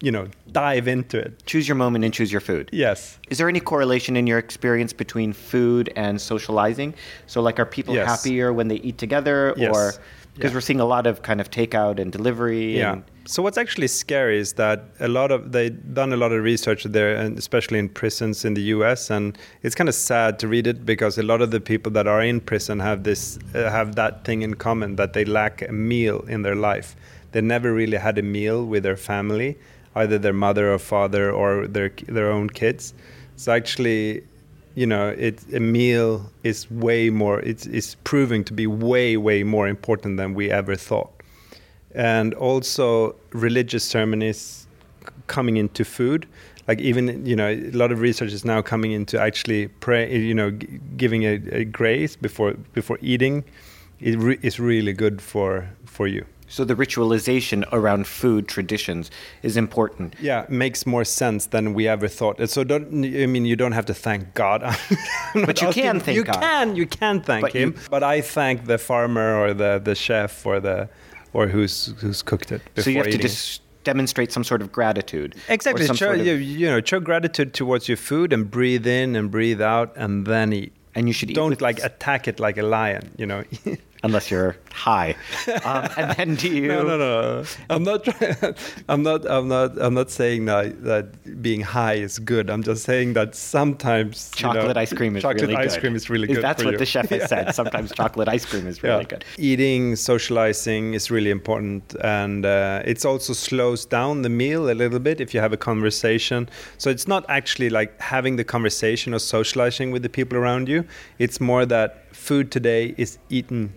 you 0.00 0.12
know, 0.12 0.28
dive 0.52 0.86
into 0.86 1.18
it. 1.18 1.44
Choose 1.46 1.66
your 1.66 1.74
moment 1.74 2.04
and 2.04 2.14
choose 2.14 2.30
your 2.30 2.40
food. 2.40 2.68
Yes. 2.72 3.18
Is 3.30 3.38
there 3.38 3.48
any 3.48 3.60
correlation 3.60 4.16
in 4.16 4.26
your 4.26 4.38
experience 4.38 4.92
between 4.92 5.32
food 5.32 5.92
and 5.96 6.20
socializing? 6.20 6.94
So, 7.26 7.40
like, 7.40 7.58
are 7.58 7.66
people 7.66 7.94
Yes. 7.94 8.06
happier 8.06 8.52
when 8.52 8.68
they 8.68 8.76
eat 8.76 8.98
together, 8.98 9.54
Yes. 9.56 9.74
or 9.74 9.94
because 10.34 10.52
Yeah. 10.52 10.56
we're 10.56 10.60
seeing 10.60 10.80
a 10.80 10.84
lot 10.84 11.06
of 11.06 11.22
kind 11.22 11.40
of 11.40 11.50
takeout 11.50 11.98
and 11.98 12.12
delivery? 12.12 12.76
Yeah. 12.78 12.92
And, 12.92 13.02
So 13.30 13.42
what's 13.42 13.58
actually 13.58 13.88
scary 13.88 14.38
is 14.38 14.54
that 14.54 14.86
a 15.00 15.06
lot 15.06 15.30
of 15.30 15.52
they've 15.52 15.78
done 15.92 16.14
a 16.14 16.16
lot 16.16 16.32
of 16.32 16.42
research 16.42 16.84
there, 16.84 17.14
and 17.14 17.36
especially 17.36 17.78
in 17.78 17.90
prisons 17.90 18.42
in 18.42 18.54
the 18.54 18.62
U.S. 18.76 19.10
And 19.10 19.36
it's 19.62 19.74
kind 19.74 19.86
of 19.86 19.94
sad 19.94 20.38
to 20.38 20.48
read 20.48 20.66
it 20.66 20.86
because 20.86 21.18
a 21.18 21.22
lot 21.22 21.42
of 21.42 21.50
the 21.50 21.60
people 21.60 21.92
that 21.92 22.06
are 22.06 22.22
in 22.22 22.40
prison 22.40 22.78
have 22.78 23.02
this 23.02 23.38
uh, 23.54 23.70
have 23.70 23.96
that 23.96 24.24
thing 24.24 24.40
in 24.40 24.54
common 24.54 24.96
that 24.96 25.12
they 25.12 25.26
lack 25.26 25.60
a 25.60 25.70
meal 25.72 26.20
in 26.20 26.40
their 26.40 26.54
life. 26.54 26.96
They 27.32 27.42
never 27.42 27.74
really 27.74 27.98
had 27.98 28.16
a 28.16 28.22
meal 28.22 28.64
with 28.64 28.82
their 28.82 28.96
family, 28.96 29.58
either 29.94 30.16
their 30.18 30.32
mother 30.32 30.72
or 30.72 30.78
father 30.78 31.30
or 31.30 31.66
their 31.66 31.90
their 32.06 32.30
own 32.30 32.48
kids. 32.48 32.94
So 33.36 33.52
actually, 33.52 34.24
you 34.74 34.86
know, 34.86 35.08
it 35.10 35.44
a 35.52 35.60
meal 35.60 36.32
is 36.44 36.70
way 36.70 37.10
more. 37.10 37.40
It's 37.40 37.66
it's 37.66 37.94
proving 38.04 38.42
to 38.44 38.54
be 38.54 38.66
way 38.66 39.18
way 39.18 39.42
more 39.42 39.68
important 39.68 40.16
than 40.16 40.32
we 40.32 40.50
ever 40.50 40.76
thought 40.76 41.17
and 41.94 42.34
also 42.34 43.14
religious 43.32 43.84
ceremonies 43.84 44.66
coming 45.26 45.56
into 45.56 45.84
food. 45.84 46.26
Like 46.66 46.80
even 46.80 47.24
you 47.24 47.34
know 47.34 47.48
a 47.48 47.70
lot 47.70 47.92
of 47.92 48.00
research 48.00 48.32
is 48.32 48.44
now 48.44 48.60
coming 48.62 48.92
into 48.92 49.18
actually 49.18 49.68
pray 49.80 50.14
you 50.14 50.34
know 50.34 50.50
g- 50.50 50.80
giving 50.98 51.22
a, 51.24 51.40
a 51.52 51.64
grace 51.64 52.14
before 52.16 52.54
before 52.74 52.98
eating 53.00 53.44
it 54.00 54.18
re- 54.18 54.38
is 54.42 54.60
really 54.60 54.92
good 54.92 55.22
for 55.22 55.68
for 55.86 56.06
you. 56.06 56.24
So, 56.50 56.64
the 56.64 56.74
ritualization 56.74 57.62
around 57.72 58.06
food 58.06 58.48
traditions 58.48 59.10
is 59.42 59.56
important. 59.58 60.14
yeah 60.20 60.46
makes 60.48 60.86
more 60.86 61.04
sense 61.04 61.46
than 61.46 61.74
we 61.74 61.86
ever 61.88 62.08
thought. 62.08 62.48
So 62.48 62.64
don't 62.64 63.04
i 63.04 63.26
mean 63.26 63.44
you 63.46 63.56
don't 63.56 63.72
have 63.72 63.86
to 63.86 63.94
thank 63.94 64.34
god. 64.34 64.60
But 65.34 65.60
you 65.62 65.68
asking- 65.68 65.82
can 65.84 66.00
thank 66.00 66.16
you 66.16 66.24
God. 66.24 66.40
can 66.40 66.76
you 66.76 66.86
can 66.86 67.20
thank 67.22 67.42
But 67.42 67.52
him. 67.52 67.68
You- 67.74 67.88
but 67.90 68.02
i 68.02 68.20
thank 68.22 68.64
the 68.66 68.78
farmer 68.78 69.36
or 69.42 69.54
the 69.54 69.78
the 69.82 69.94
chef 69.94 70.44
or 70.46 70.60
the 70.60 70.88
or 71.38 71.46
who's 71.48 71.94
who's 72.00 72.20
cooked 72.22 72.50
it 72.52 72.62
before 72.74 72.82
So, 72.84 72.90
you 72.90 72.98
have 72.98 73.10
to 73.10 73.18
just 73.18 73.62
demonstrate 73.84 74.32
some 74.32 74.44
sort 74.44 74.60
of 74.60 74.68
gratitude. 74.72 75.34
Exactly. 75.48 75.86
Show, 75.86 75.94
sort 75.94 76.18
of- 76.20 76.26
you, 76.26 76.34
you 76.34 76.66
know, 76.66 76.80
show 76.84 77.00
gratitude 77.00 77.54
towards 77.54 77.88
your 77.88 77.96
food 77.96 78.32
and 78.32 78.50
breathe 78.50 78.86
in 78.86 79.16
and 79.16 79.30
breathe 79.30 79.62
out 79.62 79.92
and 79.96 80.26
then 80.26 80.52
eat. 80.52 80.72
and 80.94 81.06
you 81.08 81.14
should 81.14 81.32
Don't 81.32 81.60
like 81.60 81.78
attack 81.84 82.26
it 82.26 82.40
like 82.40 82.58
a 82.58 82.62
lion, 82.76 83.04
you 83.16 83.26
know. 83.26 83.44
unless 84.02 84.30
you're 84.30 84.56
high. 84.72 85.14
Um, 85.64 85.88
and 85.96 86.16
then 86.16 86.34
do 86.36 86.48
you? 86.48 86.68
no, 86.68 86.82
no, 86.82 86.96
no. 86.98 87.44
I'm 87.70 87.82
not 87.82 88.04
trying. 88.04 88.36
I'm 88.88 89.02
not. 89.02 89.28
I'm 89.28 89.48
not. 89.48 89.76
I'm 89.78 89.94
not 89.94 90.10
saying 90.10 90.44
that 90.46 90.84
that 90.84 91.42
being 91.42 91.62
high 91.62 91.94
is 91.94 92.18
good. 92.18 92.48
I'm 92.50 92.62
just 92.62 92.84
saying 92.84 93.14
that 93.14 93.34
sometimes 93.34 94.32
you 94.38 94.46
know, 94.46 94.52
Chocolate 94.54 94.76
ice 94.76 94.92
cream 94.92 95.16
is 95.16 95.22
chocolate 95.22 95.42
really 95.42 95.56
ice 95.56 95.74
good. 95.74 95.80
cream 95.80 95.96
is 95.96 96.08
really 96.10 96.26
good. 96.26 96.42
That's 96.42 96.62
what 96.64 96.72
you. 96.72 96.78
the 96.78 96.86
chef 96.86 97.08
has 97.10 97.28
said. 97.28 97.54
Sometimes 97.60 97.92
chocolate 97.92 98.28
ice 98.28 98.44
cream 98.44 98.66
is 98.66 98.82
really 98.82 98.98
Yeah. 98.98 99.04
good. 99.04 99.24
Eating, 99.38 99.96
socializing 99.96 100.94
is 100.94 101.10
really 101.10 101.30
important, 101.30 101.94
and 102.02 102.44
uh, 102.46 102.82
it's 102.84 103.04
also 103.04 103.32
slows 103.32 103.84
down 103.84 104.22
the 104.22 104.28
meal 104.28 104.70
a 104.70 104.74
little 104.82 104.98
bit 105.00 105.20
if 105.20 105.34
you 105.34 105.40
have 105.40 105.52
a 105.52 105.56
conversation. 105.56 106.48
So 106.78 106.90
it's 106.90 107.08
not 107.08 107.24
actually 107.28 107.70
like 107.70 107.98
having 108.00 108.36
the 108.36 108.44
conversation 108.44 109.14
or 109.14 109.18
socializing 109.18 109.90
with 109.90 110.02
the 110.02 110.08
people 110.08 110.36
around 110.38 110.68
you. 110.68 110.84
It's 111.18 111.40
more 111.40 111.64
that 111.66 112.14
food 112.14 112.50
today 112.50 112.94
is 112.96 113.18
eaten 113.30 113.72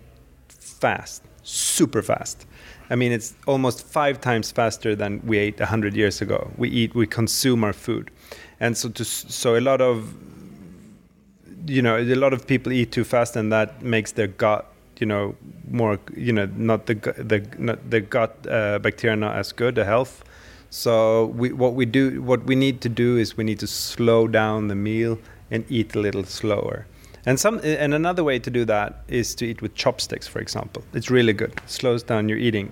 fast, 0.82 1.24
super 1.44 2.02
fast. 2.02 2.46
I 2.90 2.96
mean, 2.96 3.14
it's 3.14 3.34
almost 3.48 3.86
five 3.86 4.20
times 4.20 4.52
faster 4.52 4.96
than 4.96 5.22
we 5.26 5.38
ate 5.38 5.60
hundred 5.60 5.96
years 5.96 6.22
ago. 6.22 6.52
We 6.58 6.70
eat, 6.70 6.94
we 6.94 7.08
consume 7.08 7.64
our 7.64 7.74
food, 7.74 8.12
and 8.60 8.78
so 8.78 8.90
to 8.90 9.06
so 9.06 9.56
a 9.56 9.62
lot 9.62 9.80
of 9.80 10.14
you 11.68 11.82
know 11.82 11.98
a 11.98 12.16
lot 12.16 12.34
of 12.34 12.48
people 12.48 12.72
eat 12.72 12.92
too 12.92 13.04
fast 13.04 13.36
and 13.36 13.52
that 13.52 13.82
makes 13.82 14.12
their 14.14 14.28
gut 14.28 14.66
you 15.00 15.06
know 15.06 15.36
more 15.70 16.00
you 16.16 16.32
know 16.32 16.46
not 16.56 16.86
the 16.86 16.96
the 17.18 17.46
not 17.58 17.90
the 17.90 18.00
gut 18.00 18.36
uh, 18.50 18.80
bacteria 18.80 19.16
not 19.16 19.36
as 19.36 19.52
good 19.52 19.76
the 19.76 19.86
health 19.86 20.24
so 20.70 21.26
we 21.28 21.52
what 21.52 21.74
we 21.74 21.86
do 21.86 22.22
what 22.22 22.44
we 22.46 22.56
need 22.56 22.82
to 22.82 22.90
do 22.90 23.18
is 23.18 23.38
we 23.38 23.44
need 23.44 23.60
to 23.60 23.68
slow 23.68 24.28
down 24.28 24.68
the 24.68 24.76
meal 24.76 25.20
and 25.50 25.66
eat 25.70 25.96
a 25.96 26.00
little 26.00 26.24
slower 26.24 26.86
and 27.26 27.40
some 27.40 27.60
and 27.64 27.94
another 27.94 28.24
way 28.24 28.40
to 28.40 28.50
do 28.50 28.66
that 28.66 29.04
is 29.08 29.36
to 29.36 29.46
eat 29.46 29.62
with 29.62 29.74
chopsticks 29.76 30.28
for 30.28 30.40
example 30.40 30.84
it's 30.94 31.10
really 31.10 31.34
good 31.34 31.54
slows 31.66 32.04
down 32.04 32.30
your 32.30 32.38
eating 32.38 32.72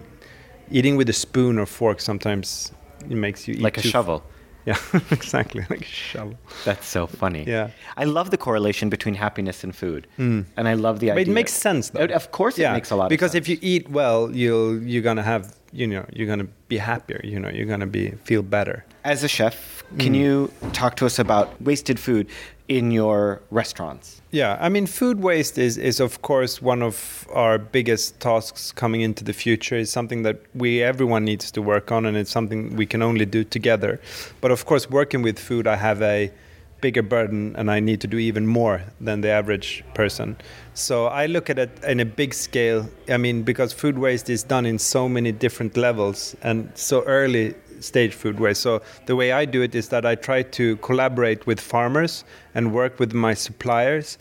eating 0.71 0.95
with 0.97 1.09
a 1.09 1.13
spoon 1.13 1.57
or 1.59 1.65
fork 1.65 1.99
sometimes 1.99 2.71
it 3.05 3.15
makes 3.15 3.47
you 3.47 3.55
eat 3.55 3.61
Like 3.61 3.77
a 3.77 3.81
shovel. 3.81 4.23
Yeah, 4.65 4.77
exactly, 5.09 5.65
like 5.69 5.81
a 5.81 5.85
shovel. 5.85 6.37
That's 6.65 6.85
so 6.85 7.07
funny. 7.07 7.43
Yeah. 7.47 7.69
I 7.95 8.03
love 8.03 8.29
the 8.29 8.37
correlation 8.37 8.89
between 8.89 9.15
happiness 9.15 9.63
and 9.63 9.73
food, 9.73 10.05
mm. 10.19 10.45
and 10.57 10.67
I 10.67 10.73
love 10.73 10.99
the 10.99 11.07
But 11.07 11.17
idea. 11.17 11.31
it 11.31 11.33
makes 11.33 11.53
sense 11.53 11.89
though. 11.89 12.03
Of 12.03 12.31
course, 12.31 12.59
it 12.59 12.69
makes 12.73 12.91
a 12.91 12.97
lot 12.97 13.09
because 13.09 13.33
of 13.33 13.45
sense. 13.45 13.47
if 13.47 13.63
you 13.63 13.73
eat 13.73 13.89
well, 13.89 14.29
you'll 14.35 14.83
you're 14.83 15.01
gonna 15.01 15.23
have 15.23 15.55
you 15.71 15.87
know 15.87 16.05
you're 16.13 16.27
gonna 16.27 16.49
be 16.67 16.77
happier. 16.77 17.21
You 17.23 17.39
know 17.39 17.49
you're 17.49 17.65
gonna 17.65 17.87
be 17.87 18.11
feel 18.25 18.43
better. 18.43 18.85
As 19.05 19.23
a 19.23 19.29
chef, 19.29 19.81
can 19.97 20.13
mm. 20.13 20.19
you 20.19 20.51
talk 20.73 20.97
to 20.97 21.05
us 21.05 21.17
about 21.19 21.59
wasted 21.61 21.97
food 21.97 22.27
in 22.69 22.91
your 22.91 23.41
restaurants? 23.49 24.21
Yeah, 24.31 24.57
I 24.61 24.69
mean, 24.69 24.85
food 24.85 25.21
waste 25.21 25.57
is, 25.57 25.77
is 25.77 25.99
of 25.99 26.21
course 26.21 26.61
one 26.61 26.83
of 26.83 27.27
our 27.33 27.57
biggest 27.57 28.19
tasks 28.19 28.71
coming 28.71 29.01
into 29.01 29.23
the 29.23 29.33
future. 29.33 29.75
It's 29.75 29.91
something 29.91 30.21
that 30.21 30.39
we 30.53 30.81
everyone 30.83 31.25
needs 31.25 31.51
to 31.51 31.61
work 31.61 31.91
on, 31.91 32.05
and 32.05 32.15
it's 32.15 32.31
something 32.31 32.75
we 32.75 32.85
can 32.85 33.01
only 33.01 33.25
do 33.25 33.43
together. 33.43 33.99
But 34.39 34.51
of 34.51 34.65
course, 34.65 34.89
working 34.89 35.23
with 35.23 35.39
food, 35.39 35.67
I 35.67 35.75
have 35.75 36.01
a 36.03 36.31
bigger 36.79 37.01
burden, 37.01 37.55
and 37.57 37.69
I 37.69 37.79
need 37.79 37.99
to 38.01 38.07
do 38.07 38.17
even 38.17 38.47
more 38.47 38.81
than 39.01 39.21
the 39.21 39.29
average 39.29 39.83
person. 39.95 40.37
So 40.75 41.07
I 41.07 41.25
look 41.25 41.49
at 41.49 41.59
it 41.59 41.71
in 41.83 41.99
a 41.99 42.05
big 42.05 42.33
scale. 42.33 42.87
I 43.09 43.17
mean, 43.17 43.43
because 43.43 43.73
food 43.73 43.97
waste 43.97 44.29
is 44.29 44.43
done 44.43 44.65
in 44.65 44.79
so 44.79 45.09
many 45.09 45.31
different 45.31 45.75
levels 45.75 46.35
and 46.41 46.71
so 46.75 47.03
early 47.03 47.55
stage 47.83 48.13
food 48.13 48.39
waste. 48.39 48.61
So 48.61 48.81
the 49.05 49.15
way 49.15 49.31
I 49.31 49.45
do 49.45 49.61
it 49.61 49.75
is 49.75 49.89
that 49.89 50.05
I 50.05 50.15
try 50.15 50.43
to 50.43 50.77
collaborate 50.77 51.45
with 51.47 51.59
farmers 51.59 52.23
and 52.55 52.73
work 52.73 52.99
with 52.99 53.13
my 53.13 53.33
suppliers 53.33 54.17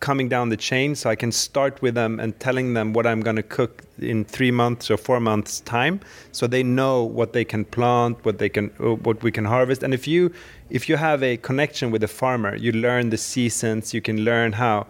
coming 0.00 0.28
down 0.28 0.48
the 0.48 0.56
chain 0.56 0.94
so 0.94 1.10
I 1.10 1.16
can 1.16 1.32
start 1.32 1.82
with 1.82 1.94
them 1.94 2.20
and 2.20 2.38
telling 2.38 2.74
them 2.74 2.92
what 2.92 3.06
I'm 3.06 3.20
going 3.20 3.36
to 3.36 3.42
cook 3.42 3.82
in 3.98 4.24
3 4.24 4.50
months 4.52 4.90
or 4.90 4.96
4 4.96 5.20
months 5.20 5.60
time 5.60 6.00
so 6.32 6.46
they 6.46 6.62
know 6.62 7.02
what 7.02 7.32
they 7.32 7.44
can 7.44 7.64
plant 7.64 8.24
what 8.24 8.38
they 8.38 8.48
can 8.48 8.68
what 8.78 9.22
we 9.22 9.32
can 9.32 9.44
harvest 9.44 9.82
and 9.82 9.92
if 9.92 10.06
you 10.06 10.32
if 10.70 10.88
you 10.88 10.96
have 10.96 11.22
a 11.22 11.36
connection 11.38 11.90
with 11.90 12.02
a 12.04 12.08
farmer 12.08 12.54
you 12.54 12.70
learn 12.72 13.10
the 13.10 13.16
seasons 13.16 13.92
you 13.92 14.00
can 14.00 14.24
learn 14.24 14.52
how 14.52 14.86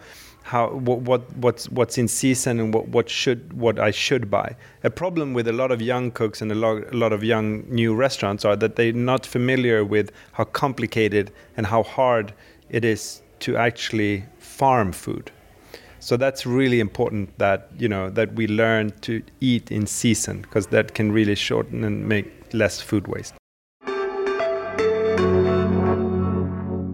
how 0.49 0.71
what, 0.71 1.01
what 1.01 1.37
what's 1.37 1.69
what's 1.69 1.99
in 1.99 2.09
season 2.09 2.59
and 2.59 2.73
what 2.73 2.89
what 2.89 3.11
should 3.11 3.53
what 3.53 3.79
I 3.79 3.91
should 3.91 4.31
buy. 4.31 4.57
A 4.83 4.89
problem 4.91 5.35
with 5.35 5.47
a 5.47 5.53
lot 5.53 5.71
of 5.71 5.83
young 5.83 6.11
cooks 6.11 6.41
and 6.41 6.51
a 6.51 6.55
lot, 6.55 6.91
a 6.91 6.97
lot 6.97 7.13
of 7.13 7.23
young 7.23 7.65
new 7.69 7.95
restaurants 7.95 8.47
are 8.47 8.57
that 8.57 8.77
they're 8.77 8.95
not 8.95 9.27
familiar 9.27 9.85
with 9.85 10.11
how 10.33 10.45
complicated 10.45 11.31
and 11.57 11.67
how 11.67 11.83
hard 11.83 12.33
it 12.71 12.83
is 12.85 13.21
to 13.41 13.59
actually 13.59 14.25
farm 14.39 14.93
food. 14.93 15.31
So 16.01 16.17
that's 16.17 16.47
really 16.47 16.81
important 16.81 17.37
that 17.39 17.69
you 17.79 17.89
know 17.89 18.09
that 18.11 18.33
we 18.33 18.47
learn 18.47 18.93
to 19.03 19.23
eat 19.41 19.71
in 19.71 19.87
season 19.87 20.41
because 20.43 20.69
that 20.69 20.95
can 20.95 21.13
really 21.13 21.35
shorten 21.35 21.85
and 21.85 22.09
make 22.09 22.55
less 22.55 22.81
food 22.81 23.07
waste. 23.07 23.38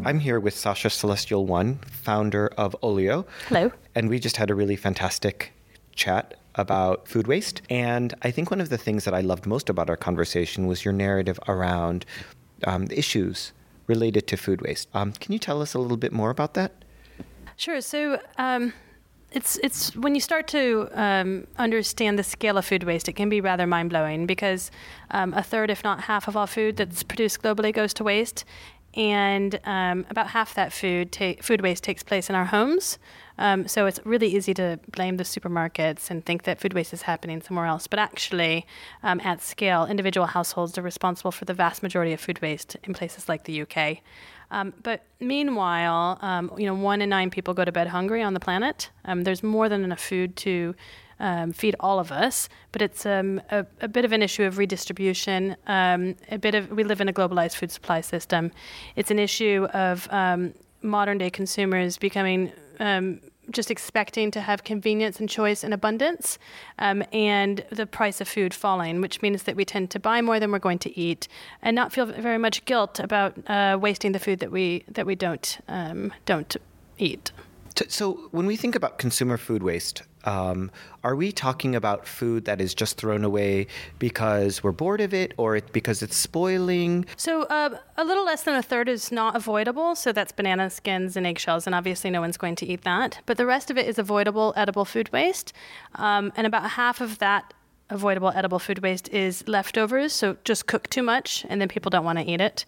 I'm 0.06 0.18
here 0.18 0.38
with 0.38 0.54
Saasha 0.54 0.90
Celestial 0.90 1.46
One, 1.46 1.76
founder 1.90 2.48
of 2.58 2.76
Olio. 2.82 3.24
Hello. 3.48 3.72
And 3.94 4.10
we 4.10 4.18
just 4.18 4.36
had 4.36 4.50
a 4.50 4.54
really 4.54 4.76
fantastic 4.76 5.52
chat 5.94 6.34
about 6.56 7.08
food 7.08 7.26
waste. 7.26 7.62
And 7.70 8.12
I 8.20 8.30
think 8.30 8.50
one 8.50 8.60
of 8.60 8.68
the 8.68 8.76
things 8.76 9.04
that 9.04 9.14
I 9.14 9.22
loved 9.22 9.46
most 9.46 9.70
about 9.70 9.88
our 9.88 9.96
conversation 9.96 10.66
was 10.66 10.84
your 10.84 10.92
narrative 10.92 11.40
around 11.48 12.04
um, 12.64 12.86
issues 12.90 13.52
related 13.86 14.26
to 14.26 14.36
food 14.36 14.60
waste. 14.60 14.88
Um, 14.92 15.12
can 15.12 15.32
you 15.32 15.38
tell 15.38 15.62
us 15.62 15.72
a 15.72 15.78
little 15.78 15.96
bit 15.96 16.12
more 16.12 16.28
about 16.28 16.52
that? 16.52 16.72
Sure. 17.56 17.80
So 17.80 18.20
um, 18.36 18.74
it's 19.34 19.56
it's 19.62 19.94
when 19.96 20.14
you 20.14 20.20
start 20.20 20.46
to 20.48 20.88
um, 20.92 21.46
understand 21.58 22.18
the 22.18 22.22
scale 22.22 22.56
of 22.56 22.64
food 22.64 22.84
waste, 22.84 23.08
it 23.08 23.14
can 23.14 23.28
be 23.28 23.40
rather 23.40 23.66
mind 23.66 23.90
blowing 23.90 24.26
because 24.26 24.70
um, 25.10 25.34
a 25.34 25.42
third, 25.42 25.70
if 25.70 25.82
not 25.82 26.02
half, 26.02 26.28
of 26.28 26.36
all 26.36 26.46
food 26.46 26.76
that's 26.76 27.02
produced 27.02 27.42
globally 27.42 27.72
goes 27.72 27.92
to 27.94 28.04
waste, 28.04 28.44
and 28.94 29.58
um, 29.64 30.06
about 30.08 30.28
half 30.28 30.54
that 30.54 30.72
food 30.72 31.12
ta- 31.12 31.34
food 31.40 31.60
waste 31.60 31.82
takes 31.82 32.02
place 32.02 32.30
in 32.30 32.36
our 32.36 32.44
homes. 32.44 32.98
Um, 33.36 33.66
so 33.66 33.86
it's 33.86 33.98
really 34.04 34.28
easy 34.28 34.54
to 34.54 34.78
blame 34.92 35.16
the 35.16 35.24
supermarkets 35.24 36.10
and 36.10 36.24
think 36.24 36.44
that 36.44 36.60
food 36.60 36.72
waste 36.72 36.92
is 36.92 37.02
happening 37.02 37.42
somewhere 37.42 37.66
else. 37.66 37.88
But 37.88 37.98
actually, 37.98 38.66
um, 39.02 39.20
at 39.24 39.42
scale, 39.42 39.86
individual 39.86 40.26
households 40.28 40.78
are 40.78 40.82
responsible 40.82 41.32
for 41.32 41.44
the 41.44 41.54
vast 41.54 41.82
majority 41.82 42.12
of 42.12 42.20
food 42.20 42.40
waste 42.40 42.76
in 42.84 42.94
places 42.94 43.28
like 43.28 43.44
the 43.44 43.62
UK. 43.62 43.98
Um, 44.50 44.72
but 44.84 45.02
meanwhile, 45.18 46.18
um, 46.22 46.52
you 46.56 46.66
know, 46.66 46.74
one 46.74 47.02
in 47.02 47.08
nine 47.08 47.30
people 47.30 47.54
go 47.54 47.64
to 47.64 47.72
bed 47.72 47.88
hungry 47.88 48.22
on 48.22 48.34
the 48.34 48.40
planet. 48.40 48.90
Um, 49.04 49.24
there's 49.24 49.42
more 49.42 49.68
than 49.68 49.82
enough 49.82 50.00
food 50.00 50.36
to 50.36 50.76
um, 51.24 51.52
feed 51.52 51.74
all 51.80 51.98
of 51.98 52.12
us, 52.12 52.48
but 52.70 52.82
it's 52.82 53.06
um, 53.06 53.40
a, 53.50 53.64
a, 53.80 53.88
bit 53.88 54.04
of 54.04 54.12
an 54.12 54.22
issue 54.22 54.44
of 54.44 54.58
redistribution. 54.58 55.56
Um, 55.66 56.16
a 56.30 56.38
bit 56.38 56.54
of 56.54 56.70
we 56.70 56.84
live 56.84 57.00
in 57.00 57.08
a 57.08 57.12
globalized 57.12 57.56
food 57.56 57.72
supply 57.72 58.02
system. 58.02 58.52
It's 58.94 59.10
an 59.10 59.18
issue 59.18 59.66
of 59.72 60.06
um, 60.12 60.54
modern 60.82 61.18
day 61.18 61.30
consumers 61.30 61.96
becoming 61.96 62.52
just 63.50 63.70
expecting 63.70 64.30
to 64.30 64.40
have 64.40 64.64
convenience 64.64 65.20
and 65.20 65.28
choice 65.28 65.64
and 65.64 65.74
abundance, 65.74 66.38
um, 66.78 67.02
and 67.12 67.64
the 67.70 67.86
price 67.86 68.20
of 68.20 68.28
food 68.28 68.54
falling, 68.54 69.00
which 69.00 69.22
means 69.22 69.44
that 69.44 69.56
we 69.56 69.64
tend 69.64 69.90
to 69.90 70.00
buy 70.00 70.20
more 70.20 70.40
than 70.40 70.50
we're 70.50 70.58
going 70.58 70.78
to 70.78 70.98
eat, 70.98 71.28
and 71.62 71.74
not 71.74 71.92
feel 71.92 72.06
very 72.06 72.38
much 72.38 72.64
guilt 72.64 73.00
about 73.00 73.36
uh, 73.48 73.78
wasting 73.80 74.12
the 74.12 74.18
food 74.18 74.38
that 74.40 74.50
we 74.50 74.84
that 74.88 75.06
we 75.06 75.14
don't 75.14 75.58
um, 75.68 76.12
don't 76.26 76.56
eat. 76.98 77.32
So, 77.88 78.28
when 78.30 78.46
we 78.46 78.56
think 78.56 78.76
about 78.76 78.98
consumer 78.98 79.36
food 79.36 79.62
waste, 79.62 80.02
um, 80.24 80.70
are 81.02 81.14
we 81.14 81.32
talking 81.32 81.74
about 81.74 82.06
food 82.06 82.44
that 82.46 82.60
is 82.60 82.74
just 82.74 82.96
thrown 82.96 83.24
away 83.24 83.66
because 83.98 84.62
we're 84.62 84.72
bored 84.72 85.00
of 85.00 85.12
it 85.14 85.34
or 85.36 85.56
it, 85.56 85.72
because 85.72 86.02
it's 86.02 86.16
spoiling? 86.16 87.06
So, 87.16 87.42
uh, 87.44 87.78
a 87.96 88.04
little 88.04 88.24
less 88.24 88.42
than 88.42 88.54
a 88.54 88.62
third 88.62 88.88
is 88.88 89.12
not 89.12 89.36
avoidable. 89.36 89.94
So, 89.94 90.12
that's 90.12 90.32
banana 90.32 90.70
skins 90.70 91.16
and 91.16 91.26
eggshells, 91.26 91.66
and 91.66 91.74
obviously, 91.74 92.10
no 92.10 92.20
one's 92.20 92.36
going 92.36 92.56
to 92.56 92.66
eat 92.66 92.82
that. 92.84 93.20
But 93.26 93.36
the 93.36 93.46
rest 93.46 93.70
of 93.70 93.78
it 93.78 93.86
is 93.86 93.98
avoidable 93.98 94.52
edible 94.56 94.84
food 94.84 95.12
waste. 95.12 95.52
Um, 95.94 96.32
and 96.36 96.46
about 96.46 96.70
half 96.70 97.00
of 97.00 97.18
that 97.18 97.54
avoidable 97.90 98.32
edible 98.34 98.58
food 98.58 98.80
waste 98.80 99.08
is 99.10 99.46
leftovers, 99.46 100.12
so 100.12 100.36
just 100.44 100.66
cook 100.66 100.88
too 100.88 101.02
much 101.02 101.44
and 101.48 101.60
then 101.60 101.68
people 101.68 101.90
don't 101.90 102.04
want 102.04 102.18
to 102.18 102.24
eat 102.24 102.40
it. 102.40 102.64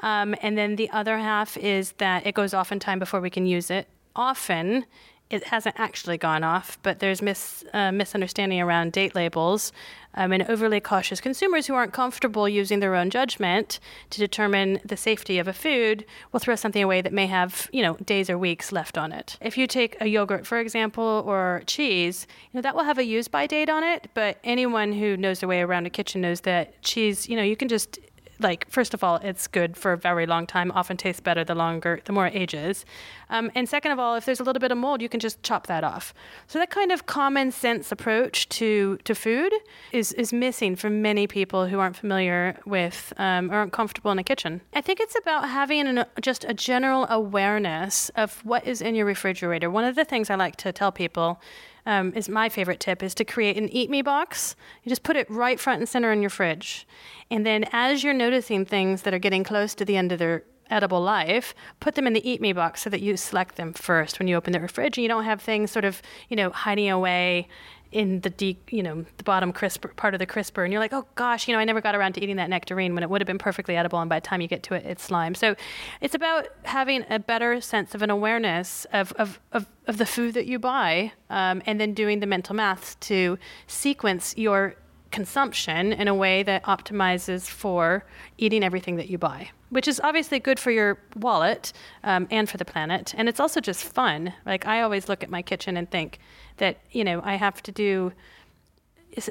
Um, 0.00 0.34
and 0.42 0.58
then 0.58 0.76
the 0.76 0.90
other 0.90 1.18
half 1.18 1.56
is 1.56 1.92
that 1.92 2.26
it 2.26 2.34
goes 2.34 2.52
off 2.52 2.72
in 2.72 2.80
time 2.80 2.98
before 2.98 3.20
we 3.20 3.30
can 3.30 3.46
use 3.46 3.70
it 3.70 3.88
often 4.16 4.86
it 5.28 5.44
hasn't 5.44 5.78
actually 5.78 6.18
gone 6.18 6.44
off, 6.44 6.78
but 6.82 7.00
there's 7.00 7.20
mis, 7.20 7.64
uh, 7.72 7.90
misunderstanding 7.90 8.60
around 8.60 8.92
date 8.92 9.14
labels 9.14 9.72
um, 10.14 10.32
and 10.32 10.44
overly 10.48 10.80
cautious 10.80 11.20
consumers 11.20 11.66
who 11.66 11.74
aren't 11.74 11.92
comfortable 11.92 12.48
using 12.48 12.80
their 12.80 12.94
own 12.94 13.10
judgment 13.10 13.80
to 14.10 14.18
determine 14.18 14.80
the 14.84 14.96
safety 14.96 15.38
of 15.38 15.48
a 15.48 15.52
food 15.52 16.04
will 16.32 16.40
throw 16.40 16.54
something 16.54 16.82
away 16.82 17.00
that 17.02 17.12
may 17.12 17.26
have 17.26 17.68
you 17.72 17.82
know 17.82 17.94
days 17.96 18.30
or 18.30 18.38
weeks 18.38 18.72
left 18.72 18.96
on 18.96 19.12
it. 19.12 19.36
If 19.40 19.58
you 19.58 19.66
take 19.66 20.00
a 20.00 20.06
yogurt, 20.06 20.46
for 20.46 20.58
example, 20.58 21.24
or 21.26 21.62
cheese, 21.66 22.26
you 22.52 22.58
know 22.58 22.62
that 22.62 22.74
will 22.74 22.84
have 22.84 22.98
a 22.98 23.04
use 23.04 23.28
by 23.28 23.46
date 23.46 23.68
on 23.68 23.82
it. 23.82 24.08
But 24.14 24.38
anyone 24.44 24.92
who 24.92 25.16
knows 25.16 25.40
their 25.40 25.48
way 25.48 25.60
around 25.60 25.86
a 25.86 25.90
kitchen 25.90 26.20
knows 26.20 26.42
that 26.42 26.80
cheese, 26.82 27.28
you 27.28 27.36
know, 27.36 27.42
you 27.42 27.56
can 27.56 27.68
just 27.68 27.98
like 28.38 28.68
first 28.70 28.94
of 28.94 29.02
all 29.02 29.16
it's 29.16 29.46
good 29.46 29.76
for 29.76 29.92
a 29.92 29.96
very 29.96 30.26
long 30.26 30.46
time 30.46 30.70
often 30.72 30.96
tastes 30.96 31.20
better 31.20 31.44
the 31.44 31.54
longer 31.54 32.00
the 32.04 32.12
more 32.12 32.26
it 32.26 32.34
ages. 32.34 32.84
Um, 33.28 33.50
and 33.54 33.68
second 33.68 33.92
of 33.92 33.98
all 33.98 34.14
if 34.14 34.24
there's 34.24 34.40
a 34.40 34.44
little 34.44 34.60
bit 34.60 34.72
of 34.72 34.78
mold 34.78 35.02
you 35.02 35.08
can 35.08 35.20
just 35.20 35.42
chop 35.42 35.66
that 35.66 35.84
off. 35.84 36.14
So 36.46 36.58
that 36.58 36.70
kind 36.70 36.92
of 36.92 37.06
common 37.06 37.50
sense 37.50 37.92
approach 37.92 38.48
to 38.50 38.98
to 39.04 39.14
food 39.14 39.52
is 39.92 40.12
is 40.12 40.32
missing 40.32 40.76
for 40.76 40.90
many 40.90 41.26
people 41.26 41.66
who 41.66 41.78
aren't 41.78 41.96
familiar 41.96 42.58
with 42.66 43.12
um, 43.18 43.50
or 43.50 43.56
aren't 43.56 43.72
comfortable 43.72 44.10
in 44.10 44.18
a 44.18 44.24
kitchen. 44.24 44.60
I 44.74 44.80
think 44.80 45.00
it's 45.00 45.16
about 45.16 45.48
having 45.48 45.86
an, 45.86 46.04
just 46.20 46.44
a 46.44 46.54
general 46.54 47.06
awareness 47.08 48.10
of 48.10 48.44
what 48.44 48.66
is 48.66 48.80
in 48.80 48.94
your 48.94 49.06
refrigerator. 49.06 49.70
One 49.70 49.84
of 49.84 49.94
the 49.94 50.04
things 50.04 50.30
i 50.30 50.34
like 50.34 50.56
to 50.56 50.72
tell 50.72 50.92
people 50.92 51.40
um, 51.86 52.12
is 52.14 52.28
my 52.28 52.48
favorite 52.48 52.80
tip 52.80 53.02
is 53.02 53.14
to 53.14 53.24
create 53.24 53.56
an 53.56 53.68
eat 53.70 53.88
me 53.88 54.02
box. 54.02 54.56
You 54.82 54.90
just 54.90 55.04
put 55.04 55.16
it 55.16 55.30
right 55.30 55.58
front 55.58 55.80
and 55.80 55.88
center 55.88 56.12
in 56.12 56.20
your 56.20 56.30
fridge. 56.30 56.86
And 57.30 57.46
then 57.46 57.64
as 57.72 58.04
you're 58.04 58.12
noticing 58.12 58.64
things 58.64 59.02
that 59.02 59.14
are 59.14 59.18
getting 59.18 59.44
close 59.44 59.74
to 59.76 59.84
the 59.84 59.96
end 59.96 60.12
of 60.12 60.18
their 60.18 60.44
edible 60.68 61.00
life, 61.00 61.54
put 61.80 61.94
them 61.94 62.06
in 62.06 62.12
the 62.12 62.28
eat 62.28 62.40
me 62.40 62.52
box 62.52 62.82
so 62.82 62.90
that 62.90 63.00
you 63.00 63.16
select 63.16 63.56
them 63.56 63.72
first 63.72 64.18
when 64.18 64.28
you 64.28 64.36
open 64.36 64.52
the 64.52 64.68
fridge 64.68 64.98
and 64.98 65.02
you 65.02 65.08
don't 65.08 65.24
have 65.24 65.40
things 65.40 65.70
sort 65.70 65.84
of, 65.84 66.02
you 66.28 66.36
know, 66.36 66.50
hiding 66.50 66.90
away 66.90 67.48
in 67.96 68.20
the 68.20 68.28
deep, 68.28 68.70
you 68.70 68.82
know, 68.82 69.06
the 69.16 69.24
bottom 69.24 69.54
crisp 69.54 69.86
part 69.96 70.12
of 70.12 70.18
the 70.18 70.26
crisper, 70.26 70.64
and 70.64 70.70
you're 70.70 70.80
like, 70.80 70.92
oh 70.92 71.06
gosh, 71.14 71.48
you 71.48 71.54
know, 71.54 71.58
I 71.58 71.64
never 71.64 71.80
got 71.80 71.94
around 71.94 72.12
to 72.16 72.22
eating 72.22 72.36
that 72.36 72.50
nectarine 72.50 72.92
when 72.92 73.02
it 73.02 73.08
would 73.08 73.22
have 73.22 73.26
been 73.26 73.38
perfectly 73.38 73.74
edible, 73.74 73.98
and 73.98 74.10
by 74.10 74.20
the 74.20 74.26
time 74.26 74.42
you 74.42 74.48
get 74.48 74.62
to 74.64 74.74
it, 74.74 74.84
it's 74.84 75.02
slime. 75.02 75.34
So, 75.34 75.56
it's 76.02 76.14
about 76.14 76.48
having 76.64 77.06
a 77.08 77.18
better 77.18 77.58
sense 77.62 77.94
of 77.94 78.02
an 78.02 78.10
awareness 78.10 78.86
of 78.92 79.12
of 79.12 79.40
of, 79.52 79.66
of 79.86 79.96
the 79.96 80.04
food 80.04 80.34
that 80.34 80.44
you 80.44 80.58
buy, 80.58 81.12
um, 81.30 81.62
and 81.64 81.80
then 81.80 81.94
doing 81.94 82.20
the 82.20 82.26
mental 82.26 82.54
math 82.54 83.00
to 83.00 83.38
sequence 83.66 84.34
your 84.36 84.76
consumption 85.10 85.92
in 85.92 86.08
a 86.08 86.14
way 86.14 86.42
that 86.42 86.62
optimizes 86.64 87.48
for 87.48 88.04
eating 88.38 88.62
everything 88.62 88.96
that 88.96 89.08
you 89.08 89.18
buy, 89.18 89.50
which 89.70 89.88
is 89.88 90.00
obviously 90.02 90.38
good 90.38 90.58
for 90.58 90.70
your 90.70 90.98
wallet 91.16 91.72
um, 92.04 92.26
and 92.30 92.48
for 92.48 92.56
the 92.56 92.64
planet. 92.64 93.14
And 93.16 93.28
it's 93.28 93.40
also 93.40 93.60
just 93.60 93.84
fun. 93.84 94.32
Like, 94.44 94.66
I 94.66 94.82
always 94.82 95.08
look 95.08 95.22
at 95.22 95.30
my 95.30 95.42
kitchen 95.42 95.76
and 95.76 95.90
think 95.90 96.18
that, 96.56 96.78
you 96.90 97.04
know, 97.04 97.20
I 97.24 97.36
have 97.36 97.62
to 97.62 97.72
do. 97.72 98.12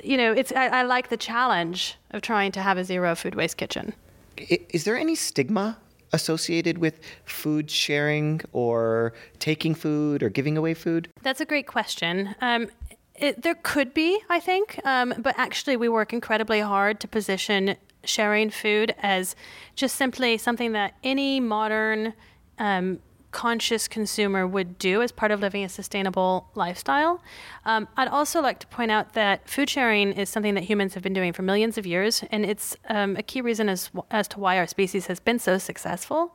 You 0.04 0.18
know, 0.18 0.32
it's 0.32 0.52
I, 0.52 0.68
I 0.68 0.84
like 0.84 1.10
the 1.10 1.18
challenge 1.18 1.96
of 2.10 2.22
trying 2.22 2.52
to 2.54 2.62
have 2.62 2.78
a 2.78 2.84
zero 2.84 3.14
food 3.14 3.36
waste 3.36 3.58
kitchen. 3.58 3.94
Is 4.38 4.84
there 4.84 4.98
any 4.98 5.14
stigma 5.14 5.78
associated 6.12 6.80
with 6.80 7.00
food 7.26 7.70
sharing 7.70 8.42
or 8.52 9.14
taking 9.38 9.76
food 9.76 10.24
or 10.24 10.30
giving 10.30 10.58
away 10.58 10.74
food? 10.74 11.08
That's 11.22 11.42
a 11.42 11.46
great 11.46 11.68
question. 11.68 12.34
Um, 12.42 12.68
it, 13.16 13.42
there 13.42 13.56
could 13.56 13.94
be, 13.94 14.20
I 14.30 14.40
think, 14.40 14.80
um, 14.84 15.14
but 15.18 15.36
actually, 15.38 15.78
we 15.78 15.90
work 15.90 16.14
incredibly 16.14 16.60
hard 16.60 17.00
to 17.00 17.08
position 17.08 17.78
sharing 18.04 18.50
food 18.50 18.94
as 19.02 19.36
just 19.76 19.96
simply 19.96 20.38
something 20.38 20.74
that 20.74 20.94
any 21.04 21.40
modern 21.40 22.14
um, 22.60 23.00
conscious 23.32 23.90
consumer 23.90 24.48
would 24.48 24.78
do 24.80 25.02
as 25.02 25.12
part 25.12 25.30
of 25.30 25.42
living 25.42 25.64
a 25.66 25.68
sustainable 25.68 26.50
lifestyle. 26.56 27.22
Um, 27.66 27.88
I'd 27.98 28.08
also 28.08 28.42
like 28.42 28.60
to 28.60 28.68
point 28.68 28.92
out 28.92 29.14
that 29.14 29.50
food 29.50 29.70
sharing 29.70 30.14
is 30.14 30.30
something 30.30 30.54
that 30.54 30.64
humans 30.64 30.94
have 30.94 31.04
been 31.04 31.12
doing 31.12 31.34
for 31.34 31.42
millions 31.42 31.78
of 31.78 31.86
years, 31.86 32.24
and 32.32 32.46
it's 32.46 32.78
um, 32.88 33.18
a 33.18 33.24
key 33.24 33.42
reason 33.42 33.68
as, 33.68 33.92
as 34.10 34.30
to 34.30 34.40
why 34.40 34.58
our 34.58 34.68
species 34.68 35.08
has 35.08 35.20
been 35.20 35.38
so 35.40 35.58
successful 35.58 36.34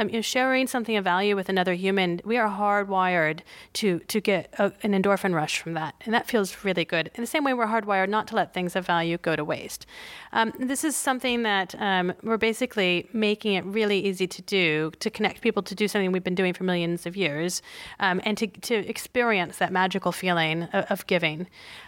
um, 0.00 0.08
you 0.08 0.14
know, 0.14 0.22
sharing 0.22 0.66
something 0.66 0.96
of 0.96 1.04
value 1.04 1.36
with 1.36 1.48
another 1.48 1.74
human, 1.74 2.20
we 2.24 2.38
are 2.38 2.48
hardwired 2.48 3.40
to 3.74 3.98
to 4.08 4.20
get 4.20 4.52
a, 4.58 4.72
an 4.82 4.92
endorphin 4.92 5.34
rush 5.34 5.60
from 5.60 5.74
that, 5.74 5.94
and 6.04 6.14
that 6.14 6.26
feels 6.26 6.64
really 6.64 6.84
good. 6.84 7.10
In 7.14 7.20
the 7.20 7.26
same 7.26 7.44
way, 7.44 7.52
we're 7.54 7.66
hardwired 7.66 8.08
not 8.08 8.26
to 8.28 8.34
let 8.34 8.54
things 8.54 8.74
of 8.74 8.86
value 8.86 9.18
go 9.18 9.36
to 9.36 9.44
waste. 9.44 9.86
Um, 10.32 10.52
this 10.58 10.84
is 10.84 10.96
something 10.96 11.42
that 11.42 11.74
um, 11.78 12.12
we're 12.22 12.38
basically 12.38 13.08
making 13.12 13.54
it 13.54 13.64
really 13.64 13.98
easy 13.98 14.26
to 14.26 14.42
do 14.42 14.92
to 15.00 15.10
connect 15.10 15.42
people 15.42 15.62
to 15.62 15.74
do 15.74 15.86
something 15.86 16.12
we've 16.12 16.24
been 16.24 16.34
doing 16.34 16.54
for 16.54 16.64
millions 16.64 17.04
of 17.06 17.16
years, 17.16 17.62
um, 17.98 18.20
and 18.24 18.38
to 18.38 18.46
to 18.46 18.74
experience 18.88 19.58
that 19.58 19.70
magical 19.72 20.12
feeling 20.12 20.62
of, 20.72 20.84
of 20.90 21.06
giving. 21.06 21.46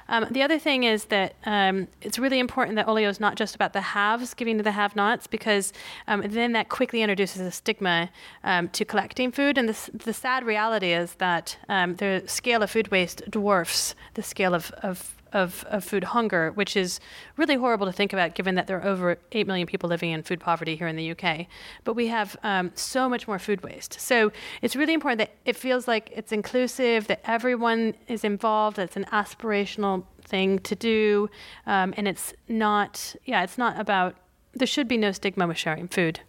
Um, 0.08 0.26
the 0.30 0.42
other 0.42 0.58
thing 0.58 0.84
is 0.84 1.06
that 1.06 1.36
um, 1.46 1.88
it's 2.02 2.18
really 2.18 2.38
important 2.38 2.76
that 2.76 2.86
Olio 2.88 3.08
is 3.08 3.20
not 3.20 3.36
just 3.36 3.54
about 3.54 3.72
the 3.72 3.80
haves 3.80 4.34
giving 4.34 4.58
to 4.58 4.62
the 4.62 4.72
have-nots, 4.72 5.26
because 5.26 5.72
then 6.06 6.52
that 6.52 6.68
quickly 6.68 7.00
introduces 7.00 7.40
a 7.40 7.50
stigma 7.50 8.01
um, 8.44 8.68
to 8.70 8.84
collecting 8.84 9.32
food. 9.32 9.58
And 9.58 9.68
the, 9.68 9.90
the 9.92 10.12
sad 10.12 10.44
reality 10.44 10.92
is 10.92 11.14
that 11.14 11.56
um, 11.68 11.96
the 11.96 12.22
scale 12.26 12.62
of 12.62 12.70
food 12.70 12.90
waste 12.90 13.22
dwarfs 13.30 13.94
the 14.14 14.22
scale 14.22 14.54
of, 14.54 14.70
of 14.82 15.16
of, 15.32 15.64
of, 15.68 15.84
food 15.84 16.04
hunger, 16.04 16.50
which 16.52 16.76
is 16.76 17.00
really 17.36 17.54
horrible 17.54 17.86
to 17.86 17.92
think 17.92 18.12
about 18.12 18.34
given 18.34 18.54
that 18.54 18.66
there 18.66 18.78
are 18.78 18.84
over 18.84 19.18
8 19.32 19.46
million 19.46 19.66
people 19.66 19.88
living 19.88 20.10
in 20.10 20.22
food 20.22 20.40
poverty 20.40 20.76
here 20.76 20.86
in 20.86 20.96
the 20.96 21.10
UK. 21.12 21.46
But 21.84 21.94
we 21.94 22.08
have 22.08 22.36
um, 22.42 22.70
so 22.74 23.08
much 23.08 23.26
more 23.26 23.38
food 23.38 23.62
waste. 23.62 23.98
So 24.00 24.32
it's 24.60 24.76
really 24.76 24.94
important 24.94 25.18
that 25.18 25.30
it 25.44 25.56
feels 25.56 25.88
like 25.88 26.10
it's 26.14 26.32
inclusive, 26.32 27.06
that 27.06 27.20
everyone 27.24 27.94
is 28.08 28.24
involved, 28.24 28.76
that 28.76 28.84
it's 28.84 28.96
an 28.96 29.06
aspirational 29.06 30.04
thing 30.22 30.58
to 30.60 30.74
do. 30.74 31.30
Um, 31.66 31.94
and 31.96 32.06
it's 32.06 32.34
not, 32.48 33.16
yeah, 33.24 33.42
it's 33.42 33.58
not 33.58 33.80
about, 33.80 34.16
there 34.54 34.66
should 34.66 34.88
be 34.88 34.98
no 34.98 35.12
stigma 35.12 35.46
with 35.46 35.58
sharing 35.58 35.88
food. 35.88 36.20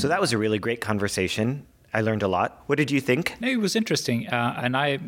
So 0.00 0.08
that 0.08 0.18
was 0.18 0.32
a 0.32 0.38
really 0.38 0.58
great 0.58 0.80
conversation. 0.80 1.66
I 1.92 2.00
learned 2.00 2.22
a 2.22 2.26
lot. 2.28 2.62
What 2.68 2.76
did 2.78 2.90
you 2.90 3.02
think? 3.02 3.34
No, 3.38 3.48
it 3.48 3.60
was 3.60 3.76
interesting, 3.76 4.26
uh, 4.28 4.54
and 4.56 4.74
I, 4.74 4.98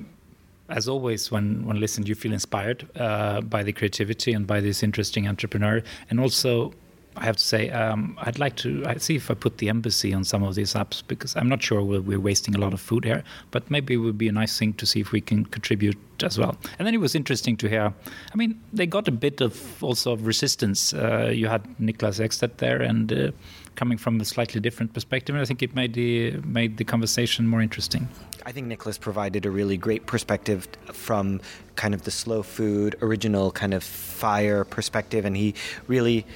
as 0.68 0.86
always, 0.86 1.30
when 1.30 1.64
when 1.64 1.80
listened, 1.80 2.10
you 2.10 2.14
feel 2.14 2.30
inspired 2.30 2.86
uh, 2.94 3.40
by 3.40 3.62
the 3.62 3.72
creativity 3.72 4.34
and 4.34 4.46
by 4.46 4.60
this 4.60 4.82
interesting 4.82 5.26
entrepreneur, 5.26 5.82
and 6.10 6.20
also. 6.20 6.74
I 7.16 7.24
have 7.24 7.36
to 7.36 7.44
say, 7.44 7.70
um, 7.70 8.16
I'd 8.20 8.38
like 8.38 8.56
to 8.56 8.84
I'd 8.86 9.02
see 9.02 9.16
if 9.16 9.30
I 9.30 9.34
put 9.34 9.58
the 9.58 9.68
embassy 9.68 10.14
on 10.14 10.24
some 10.24 10.42
of 10.42 10.54
these 10.54 10.74
apps 10.74 11.02
because 11.06 11.36
I'm 11.36 11.48
not 11.48 11.62
sure 11.62 11.82
we're, 11.82 12.00
we're 12.00 12.20
wasting 12.20 12.54
a 12.54 12.58
lot 12.58 12.72
of 12.72 12.80
food 12.80 13.04
here, 13.04 13.22
but 13.50 13.70
maybe 13.70 13.94
it 13.94 13.98
would 13.98 14.18
be 14.18 14.28
a 14.28 14.32
nice 14.32 14.58
thing 14.58 14.72
to 14.74 14.86
see 14.86 15.00
if 15.00 15.12
we 15.12 15.20
can 15.20 15.44
contribute 15.44 15.98
as 16.22 16.38
well. 16.38 16.56
And 16.78 16.86
then 16.86 16.94
it 16.94 17.00
was 17.00 17.14
interesting 17.14 17.56
to 17.58 17.68
hear. 17.68 17.92
I 18.32 18.36
mean, 18.36 18.60
they 18.72 18.86
got 18.86 19.08
a 19.08 19.12
bit 19.12 19.40
of 19.40 19.82
also 19.82 20.12
of 20.12 20.26
resistance. 20.26 20.94
Uh, 20.94 21.30
you 21.32 21.48
had 21.48 21.64
Niklas 21.78 22.18
Ekstedt 22.20 22.56
there, 22.58 22.80
and 22.80 23.12
uh, 23.12 23.32
coming 23.74 23.98
from 23.98 24.20
a 24.20 24.24
slightly 24.24 24.60
different 24.60 24.94
perspective. 24.94 25.34
And 25.34 25.42
I 25.42 25.44
think 25.44 25.62
it 25.62 25.74
made 25.74 25.94
the 25.94 26.32
made 26.44 26.76
the 26.76 26.84
conversation 26.84 27.46
more 27.46 27.60
interesting. 27.60 28.08
I 28.44 28.52
think 28.52 28.66
Niklas 28.66 28.98
provided 28.98 29.46
a 29.46 29.50
really 29.50 29.76
great 29.76 30.06
perspective 30.06 30.66
from 30.92 31.40
kind 31.76 31.94
of 31.94 32.02
the 32.02 32.10
slow 32.10 32.42
food, 32.42 32.96
original 33.00 33.52
kind 33.52 33.74
of 33.74 33.84
fire 33.84 34.64
perspective, 34.64 35.24
and 35.24 35.36
he 35.36 35.54
really 35.86 36.26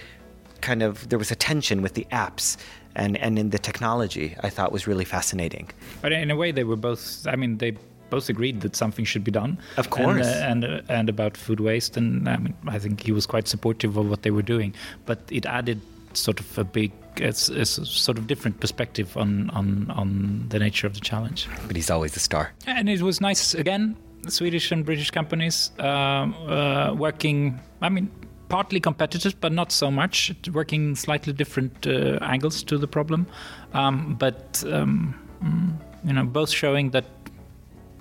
kind 0.61 0.83
of 0.83 1.09
there 1.09 1.19
was 1.19 1.31
a 1.31 1.37
tension 1.37 1.83
with 1.83 1.95
the 1.95 2.07
apps 2.11 2.57
and 2.95 3.17
and 3.19 3.39
in 3.39 3.51
the 3.51 3.59
technology. 3.59 4.37
I 4.43 4.51
thought 4.51 4.73
was 4.73 4.87
really 4.87 5.05
fascinating. 5.05 5.71
But 6.03 6.13
in 6.13 6.31
a 6.31 6.37
way, 6.37 6.53
they 6.53 6.65
were 6.65 6.77
both. 6.77 7.27
I 7.27 7.37
mean, 7.37 7.59
they 7.59 7.77
both 8.11 8.29
agreed 8.29 8.61
that 8.61 8.77
something 8.77 9.05
should 9.05 9.25
be 9.25 9.31
done. 9.31 9.59
Of 9.77 9.91
course. 9.91 10.27
And 10.27 10.65
uh, 10.65 10.69
and, 10.69 10.91
uh, 10.91 10.93
and 10.93 11.09
about 11.09 11.37
food 11.37 11.61
waste, 11.61 11.97
and 11.97 12.29
I 12.29 12.37
mean, 12.37 12.55
I 12.67 12.79
think 12.79 13.03
he 13.03 13.13
was 13.13 13.27
quite 13.27 13.49
supportive 13.49 13.97
of 13.97 14.09
what 14.09 14.23
they 14.23 14.31
were 14.31 14.43
doing. 14.43 14.75
But 15.05 15.21
it 15.31 15.47
added 15.47 15.81
sort 16.13 16.41
of 16.41 16.59
a 16.59 16.65
big 16.65 16.93
it's, 17.19 17.49
it's, 17.49 17.79
a 17.79 17.87
sort 17.87 18.19
of 18.19 18.27
different 18.27 18.61
perspective 18.61 19.17
on, 19.17 19.51
on 19.51 19.91
on 19.91 20.47
the 20.49 20.59
nature 20.59 20.87
of 20.87 20.95
the 20.95 21.01
challenge. 21.01 21.49
But 21.67 21.77
he's 21.77 21.91
always 21.91 22.17
a 22.17 22.21
star. 22.21 22.53
And 22.67 22.89
it 22.89 23.03
was 23.03 23.21
nice 23.21 23.55
again. 23.55 23.97
Swedish 24.29 24.73
and 24.73 24.85
British 24.85 25.11
companies 25.11 25.71
uh, 25.79 25.83
uh, 25.83 26.95
working. 26.99 27.61
I 27.81 27.89
mean, 27.89 28.11
partly 28.49 28.81
competitive, 28.81 29.41
but 29.41 29.53
not 29.53 29.73
so 29.73 29.91
much. 29.91 30.33
Working 30.53 30.95
slightly 30.95 31.33
different 31.33 31.87
uh, 31.87 32.19
angles 32.23 32.63
to 32.65 32.79
the 32.79 32.89
problem, 32.89 33.27
um, 33.75 34.17
but 34.19 34.63
um, 34.67 35.15
mm, 35.43 35.73
you 36.05 36.13
know, 36.13 36.25
both 36.25 36.51
showing 36.51 36.91
that 36.91 37.05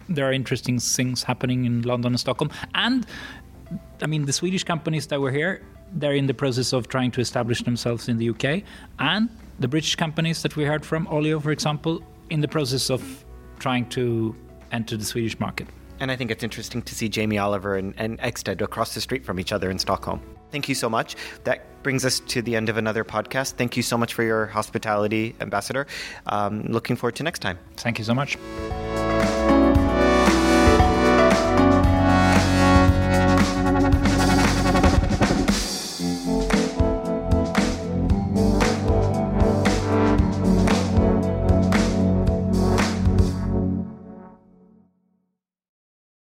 there 0.08 0.28
are 0.28 0.34
interesting 0.34 0.80
things 0.80 1.24
happening 1.24 1.66
in 1.66 1.82
London 1.82 2.14
and 2.14 2.20
Stockholm, 2.20 2.52
and 2.76 3.06
I 4.02 4.08
mean, 4.08 4.26
the 4.26 4.34
Swedish 4.34 4.64
companies 4.64 5.08
that 5.08 5.20
were 5.20 5.32
here 5.32 5.62
they're 5.94 6.14
in 6.14 6.28
the 6.28 6.34
process 6.34 6.74
of 6.74 6.88
trying 6.88 7.12
to 7.12 7.22
establish 7.22 7.62
themselves 7.64 8.08
in 8.10 8.18
the 8.18 8.30
UK, 8.30 8.64
and 9.00 9.30
the 9.60 9.68
British 9.68 9.96
companies 9.96 10.42
that 10.42 10.56
we 10.56 10.66
heard 10.66 10.86
from, 10.86 11.08
Olio, 11.08 11.40
for 11.40 11.52
example, 11.52 12.04
in 12.30 12.42
the 12.42 12.48
process 12.48 12.90
of 12.90 13.26
trying 13.60 13.88
to 13.90 14.36
enter 14.72 14.98
the 14.98 15.06
Swedish 15.06 15.40
market. 15.40 15.68
And 16.00 16.12
I 16.12 16.16
think 16.18 16.30
it's 16.32 16.44
interesting 16.44 16.82
to 16.82 16.96
see 16.96 17.08
Jamie 17.08 17.38
Oliver 17.38 17.78
and, 17.78 17.94
and 17.98 18.20
Ekstedt 18.20 18.62
across 18.62 18.94
the 18.94 19.02
street 19.02 19.24
from 19.26 19.40
each 19.40 19.54
other 19.54 19.72
in 19.72 19.80
Stockholm. 19.80 20.22
Thank 20.56 20.70
you 20.70 20.76
so 20.76 20.90
much. 20.90 21.18
That 21.44 21.84
brings 21.84 22.06
us 22.06 22.22
to 22.22 22.42
the 22.42 22.56
end 22.56 22.70
of 22.70 22.78
another 22.78 23.04
podcast. 23.04 23.56
Thank 23.56 23.76
you 23.76 23.84
so 23.84 23.98
much 23.98 24.14
for 24.14 24.24
your 24.24 24.46
hospitality, 24.46 25.36
Ambassador. 25.42 25.86
Um, 26.28 26.64
looking 26.70 26.96
forward 26.96 27.18
to 27.18 27.24
next 27.24 27.40
time. 27.40 27.60
Thank 27.76 28.00
you 28.00 28.06
so 28.06 28.16
much. 28.16 28.38